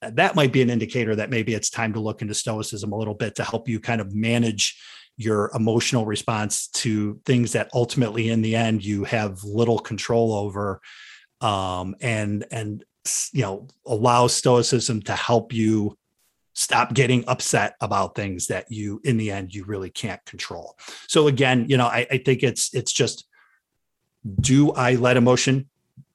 [0.02, 3.14] That might be an indicator that maybe it's time to look into stoicism a little
[3.14, 4.78] bit to help you kind of manage
[5.16, 10.80] your emotional response to things that ultimately in the end you have little control over
[11.40, 12.84] um, and and
[13.32, 15.96] you know allow stoicism to help you
[16.56, 20.74] stop getting upset about things that you in the end you really can't control.
[21.06, 23.28] So again you know I, I, think it's it's just
[24.40, 25.68] do i let emotion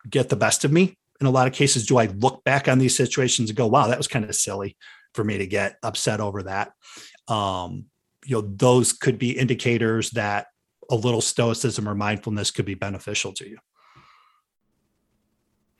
[0.09, 0.97] get the best of me?
[1.21, 3.87] In a lot of cases do i look back on these situations and go wow
[3.87, 4.75] that was kind of silly
[5.13, 6.73] for me to get upset over that?
[7.27, 7.85] Um
[8.25, 10.47] you know those could be indicators that
[10.89, 13.57] a little stoicism or mindfulness could be beneficial to you.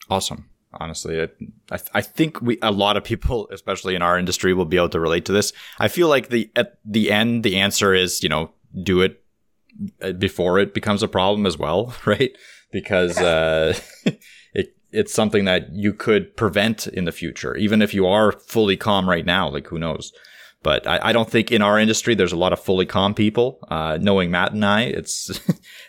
[0.08, 1.22] Awesome honestly.
[1.22, 1.28] I,
[1.72, 4.90] I, I think we a lot of people, especially in our industry, will be able
[4.90, 5.54] to relate to this.
[5.80, 8.52] I feel like the at the end, the answer is you know
[8.84, 9.24] do it
[10.02, 12.32] uh, before it becomes a problem as well, right?
[12.72, 13.78] Because uh,
[14.54, 18.78] it it's something that you could prevent in the future, even if you are fully
[18.78, 19.50] calm right now.
[19.50, 20.12] Like who knows?
[20.64, 23.60] But I, I don't think in our industry there's a lot of fully calm people.
[23.68, 25.28] Uh, knowing Matt and I, it's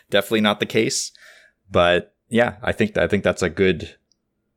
[0.09, 1.11] definitely not the case.
[1.69, 3.95] But yeah, I think I think that's a good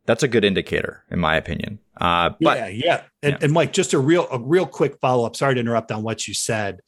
[0.07, 1.79] that's a good indicator, in my opinion.
[2.01, 3.03] Uh, but, yeah, yeah.
[3.23, 3.39] And, yeah.
[3.43, 5.37] and Mike, just a real, a real quick follow up.
[5.37, 6.81] Sorry to interrupt on what you said.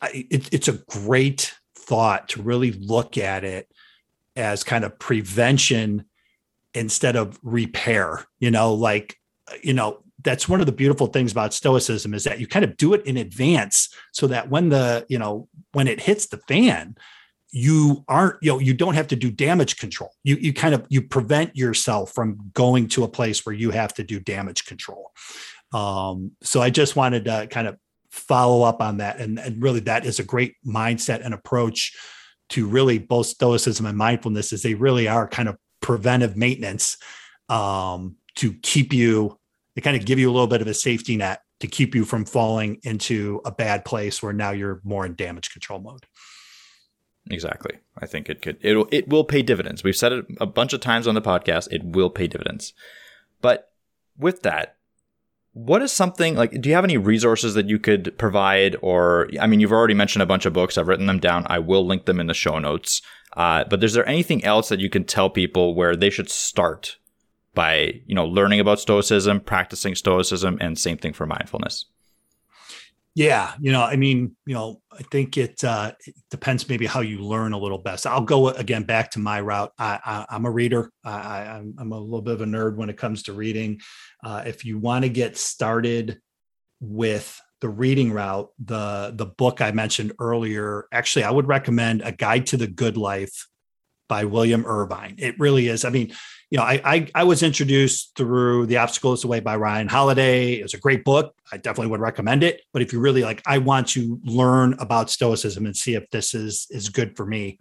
[0.00, 3.68] I, it, it's a great thought to really look at it
[4.36, 6.04] as kind of prevention
[6.74, 8.24] instead of repair.
[8.38, 9.16] You know, like
[9.62, 12.76] you know, that's one of the beautiful things about stoicism is that you kind of
[12.76, 16.96] do it in advance so that when the you know when it hits the fan
[17.50, 20.10] you aren't you know you don't have to do damage control.
[20.22, 23.94] You you kind of you prevent yourself from going to a place where you have
[23.94, 25.12] to do damage control.
[25.72, 27.76] Um, so i just wanted to kind of
[28.10, 29.20] follow up on that.
[29.20, 31.96] And, and really that is a great mindset and approach
[32.50, 36.96] to really both stoicism and mindfulness is they really are kind of preventive maintenance
[37.48, 39.38] um, to keep you
[39.74, 42.04] they kind of give you a little bit of a safety net to keep you
[42.04, 46.04] from falling into a bad place where now you're more in damage control mode
[47.30, 47.78] Exactly.
[47.98, 49.84] I think it could it it will pay dividends.
[49.84, 51.68] We've said it a bunch of times on the podcast.
[51.70, 52.72] It will pay dividends.
[53.40, 53.70] But
[54.16, 54.76] with that,
[55.52, 59.46] what is something like do you have any resources that you could provide or I
[59.46, 60.78] mean you've already mentioned a bunch of books.
[60.78, 61.46] I've written them down.
[61.48, 63.02] I will link them in the show notes.
[63.36, 66.96] Uh, but is there anything else that you can tell people where they should start
[67.54, 71.86] by, you know, learning about stoicism, practicing stoicism and same thing for mindfulness?
[73.18, 77.00] Yeah, you know, I mean, you know, I think it, uh, it depends maybe how
[77.00, 78.06] you learn a little best.
[78.06, 79.72] I'll go again back to my route.
[79.76, 80.92] I, I, am a reader.
[81.02, 83.80] I, am a little bit of a nerd when it comes to reading.
[84.22, 86.20] Uh, if you want to get started
[86.78, 92.12] with the reading route, the the book I mentioned earlier, actually, I would recommend A
[92.12, 93.48] Guide to the Good Life
[94.08, 95.16] by William Irvine.
[95.18, 95.84] It really is.
[95.84, 96.12] I mean,
[96.50, 99.86] you know, I, I, I was introduced through The Obstacle is the Way by Ryan
[99.86, 100.54] Holiday.
[100.54, 101.34] It was a great book.
[101.52, 102.62] I definitely would recommend it.
[102.72, 106.34] But if you really like, I want to learn about Stoicism and see if this
[106.34, 107.58] is is good for me.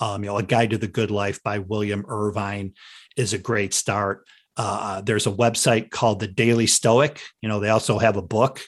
[0.00, 2.72] Um, you know, A Guide to the Good Life by William Irvine
[3.16, 4.26] is a great start.
[4.56, 7.20] Uh, there's a website called the Daily Stoic.
[7.40, 8.62] You know, they also have a book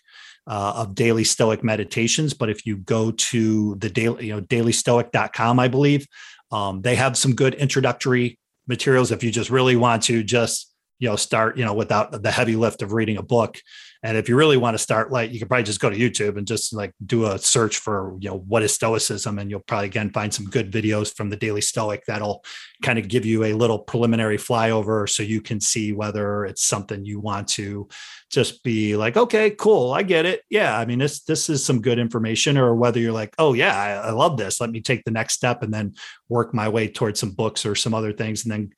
[0.47, 2.35] uh, of daily stoic meditations.
[2.35, 6.07] But if you go to the daily, you know, dailystoic.com, I believe,
[6.53, 11.09] um, they have some good introductory materials if you just really want to just you
[11.09, 13.59] know start you know without the heavy lift of reading a book.
[14.03, 16.37] And if you really want to start light you can probably just go to youtube
[16.37, 19.87] and just like do a search for you know what is stoicism and you'll probably
[19.87, 22.45] again find some good videos from the daily stoic that'll
[22.83, 27.05] kind of give you a little preliminary flyover so you can see whether it's something
[27.05, 27.89] you want to
[28.31, 30.43] just be like okay cool i get it.
[30.51, 33.75] Yeah i mean this this is some good information or whether you're like oh yeah
[33.77, 35.95] I, I love this let me take the next step and then
[36.29, 38.71] work my way towards some books or some other things and then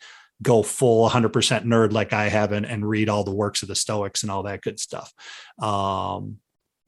[0.42, 1.30] go full 100%
[1.64, 4.44] nerd like I have and, and read all the works of the Stoics and all
[4.44, 5.12] that good stuff.
[5.60, 6.38] Um,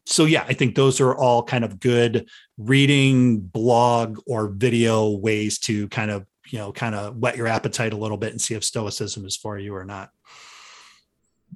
[0.06, 2.28] so yeah, I think those are all kind of good
[2.58, 7.92] reading, blog, or video ways to kind of you know kind of whet your appetite
[7.92, 10.10] a little bit and see if Stoicism is for you or not.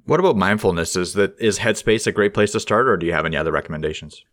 [0.05, 0.95] What about mindfulness?
[0.95, 3.51] Is that is Headspace a great place to start, or do you have any other
[3.51, 4.23] recommendations?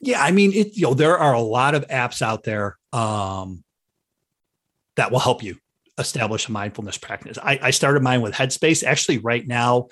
[0.00, 3.62] Yeah, I mean, it you know there are a lot of apps out there um,
[4.96, 5.58] that will help you
[5.98, 7.38] establish a mindfulness practice.
[7.42, 8.84] I, I started mine with Headspace.
[8.84, 9.88] Actually, right now,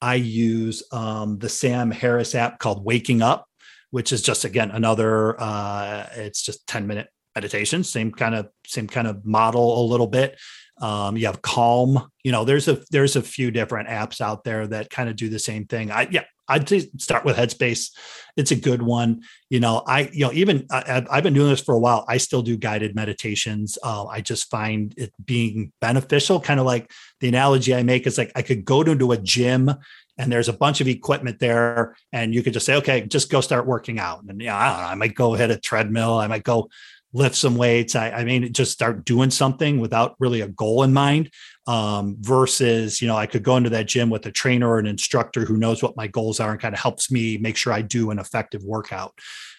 [0.00, 3.46] I use um, the Sam Harris app called Waking Up,
[3.90, 5.40] which is just again another.
[5.40, 10.06] Uh, it's just ten minute meditation, same kind of same kind of model a little
[10.06, 10.38] bit.
[10.80, 12.10] Um, you have Calm.
[12.24, 15.28] You know, there's a there's a few different apps out there that kind of do
[15.28, 15.90] the same thing.
[15.90, 16.68] I yeah, I'd
[17.00, 17.90] start with Headspace.
[18.36, 19.22] It's a good one.
[19.50, 22.04] You know, I, you know, even I, have been doing this for a while.
[22.08, 23.78] I still do guided meditations.
[23.82, 26.40] Uh, I just find it being beneficial.
[26.40, 29.70] Kind of like the analogy I make is like I could go to a gym
[30.16, 33.40] and there's a bunch of equipment there and you could just say, okay, just go
[33.40, 34.24] start working out.
[34.24, 36.18] And yeah, I don't know, I might go hit a treadmill.
[36.18, 36.70] I might go
[37.12, 37.96] lift some weights.
[37.96, 41.30] I, I mean, just start doing something without really a goal in mind.
[41.66, 44.86] Um, versus, you know, I could go into that gym with a trainer or an
[44.86, 47.82] instructor who knows what my goals are and kind of helps me make sure I
[47.82, 49.12] do an effective workout.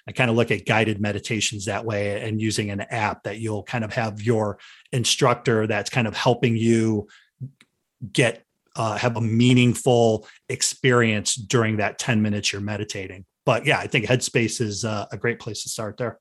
[0.07, 3.61] I kind of look at guided meditations that way and using an app that you'll
[3.61, 4.57] kind of have your
[4.91, 7.07] instructor that's kind of helping you
[8.11, 8.43] get
[8.75, 13.25] uh, have a meaningful experience during that 10 minutes you're meditating.
[13.45, 16.19] But yeah, I think Headspace is uh, a great place to start there.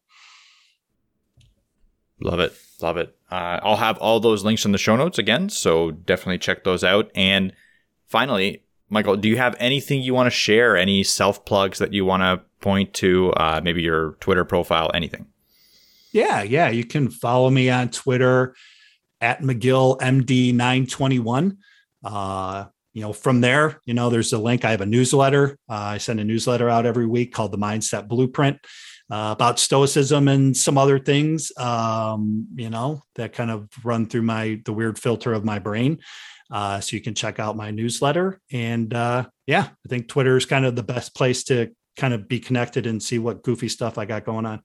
[2.20, 2.52] Love it.
[2.80, 3.16] Love it.
[3.30, 5.48] Uh, I'll have all those links in the show notes again.
[5.48, 7.10] So definitely check those out.
[7.14, 7.52] And
[8.06, 10.76] finally, Michael, do you have anything you want to share?
[10.76, 13.32] Any self plugs that you want to point to?
[13.32, 15.26] Uh, maybe your Twitter profile, anything?
[16.12, 16.42] Yeah.
[16.42, 16.70] Yeah.
[16.70, 18.54] You can follow me on Twitter
[19.20, 21.56] at McGill MD921.
[22.04, 22.64] Uh,
[22.94, 24.64] you know, from there, you know, there's a link.
[24.64, 25.58] I have a newsletter.
[25.68, 28.58] Uh, I send a newsletter out every week called the Mindset Blueprint
[29.10, 34.22] uh, about stoicism and some other things um, you know that kind of run through
[34.22, 35.98] my the weird filter of my brain.
[36.50, 38.40] Uh, so you can check out my newsletter.
[38.50, 42.28] And uh, yeah i think twitter is kind of the best place to kind of
[42.28, 44.62] be connected and see what goofy stuff i got going on.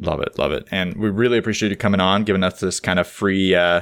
[0.00, 0.38] Love it.
[0.38, 0.68] Love it.
[0.70, 3.80] And we really appreciate you coming on giving us this kind of free uh,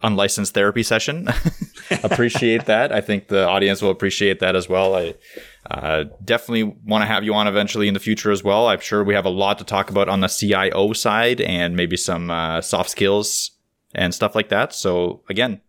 [0.00, 1.26] unlicensed therapy session
[2.02, 5.14] appreciate that i think the audience will appreciate that as well i
[5.70, 8.68] uh, definitely want to have you on eventually in the future as well.
[8.68, 11.96] I'm sure we have a lot to talk about on the CIO side and maybe
[11.96, 13.52] some uh, soft skills
[13.94, 14.72] and stuff like that.
[14.72, 15.60] So, again,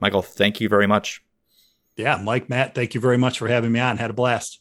[0.00, 1.22] Michael, thank you very much.
[1.96, 3.98] Yeah, Mike, Matt, thank you very much for having me on.
[3.98, 4.60] Had a blast.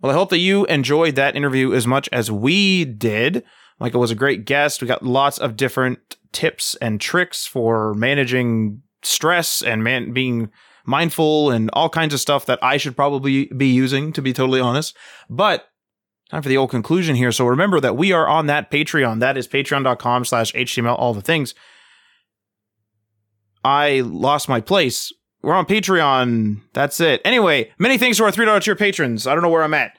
[0.00, 3.44] Well, I hope that you enjoyed that interview as much as we did.
[3.78, 4.82] Michael was a great guest.
[4.82, 10.50] We got lots of different tips and tricks for managing stress and man being
[10.84, 14.60] mindful and all kinds of stuff that I should probably be using, to be totally
[14.60, 14.96] honest.
[15.28, 15.68] But
[16.30, 17.32] time for the old conclusion here.
[17.32, 19.20] So remember that we are on that Patreon.
[19.20, 21.54] That is patreon.com slash HTML, all the things.
[23.64, 25.12] I lost my place.
[25.42, 26.62] We're on Patreon.
[26.72, 27.20] That's it.
[27.24, 29.26] Anyway, many thanks to our $3 tier patrons.
[29.26, 29.96] I don't know where I'm at.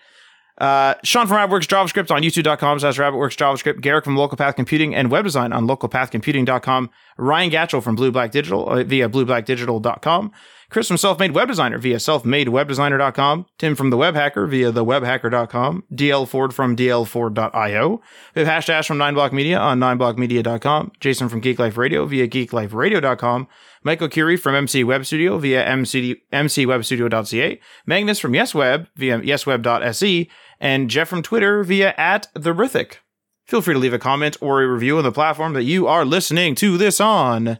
[0.63, 3.81] Uh, Sean from Rabbitworks JavaScript on youtube.com slash Rabbitworks JavaScript.
[3.81, 6.89] Garrick from Local Path Computing and Web Design on localpathcomputing.com.
[7.17, 10.31] Ryan Gatchell from Blue Black Digital uh, via blueblackdigital.com.
[10.69, 13.45] Chris from Self Made Web Designer via selfmadewebdesigner.com.
[13.59, 15.83] Tim from The Web Hacker via thewebhacker.com.
[15.93, 18.01] DL Ford from dlford.io.
[18.33, 20.93] We have Hash Dash from 9block Media on 9blockmedia.com.
[20.99, 23.47] Jason from Geek Life Radio via geekliferadio.com.
[23.83, 27.59] Michael Curie from MC Web Studio via MC, mcwebstudio.ca.
[27.85, 30.29] Magnus from YesWeb via yesweb.se.
[30.63, 32.99] And Jeff from Twitter via at the Rithic.
[33.45, 36.05] Feel free to leave a comment or a review on the platform that you are
[36.05, 37.59] listening to this on.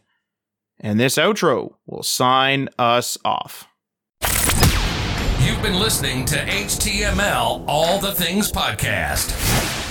[0.80, 3.68] And this outro will sign us off.
[5.42, 9.73] You've been listening to HTML All the Things Podcast.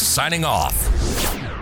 [0.00, 1.59] signing off.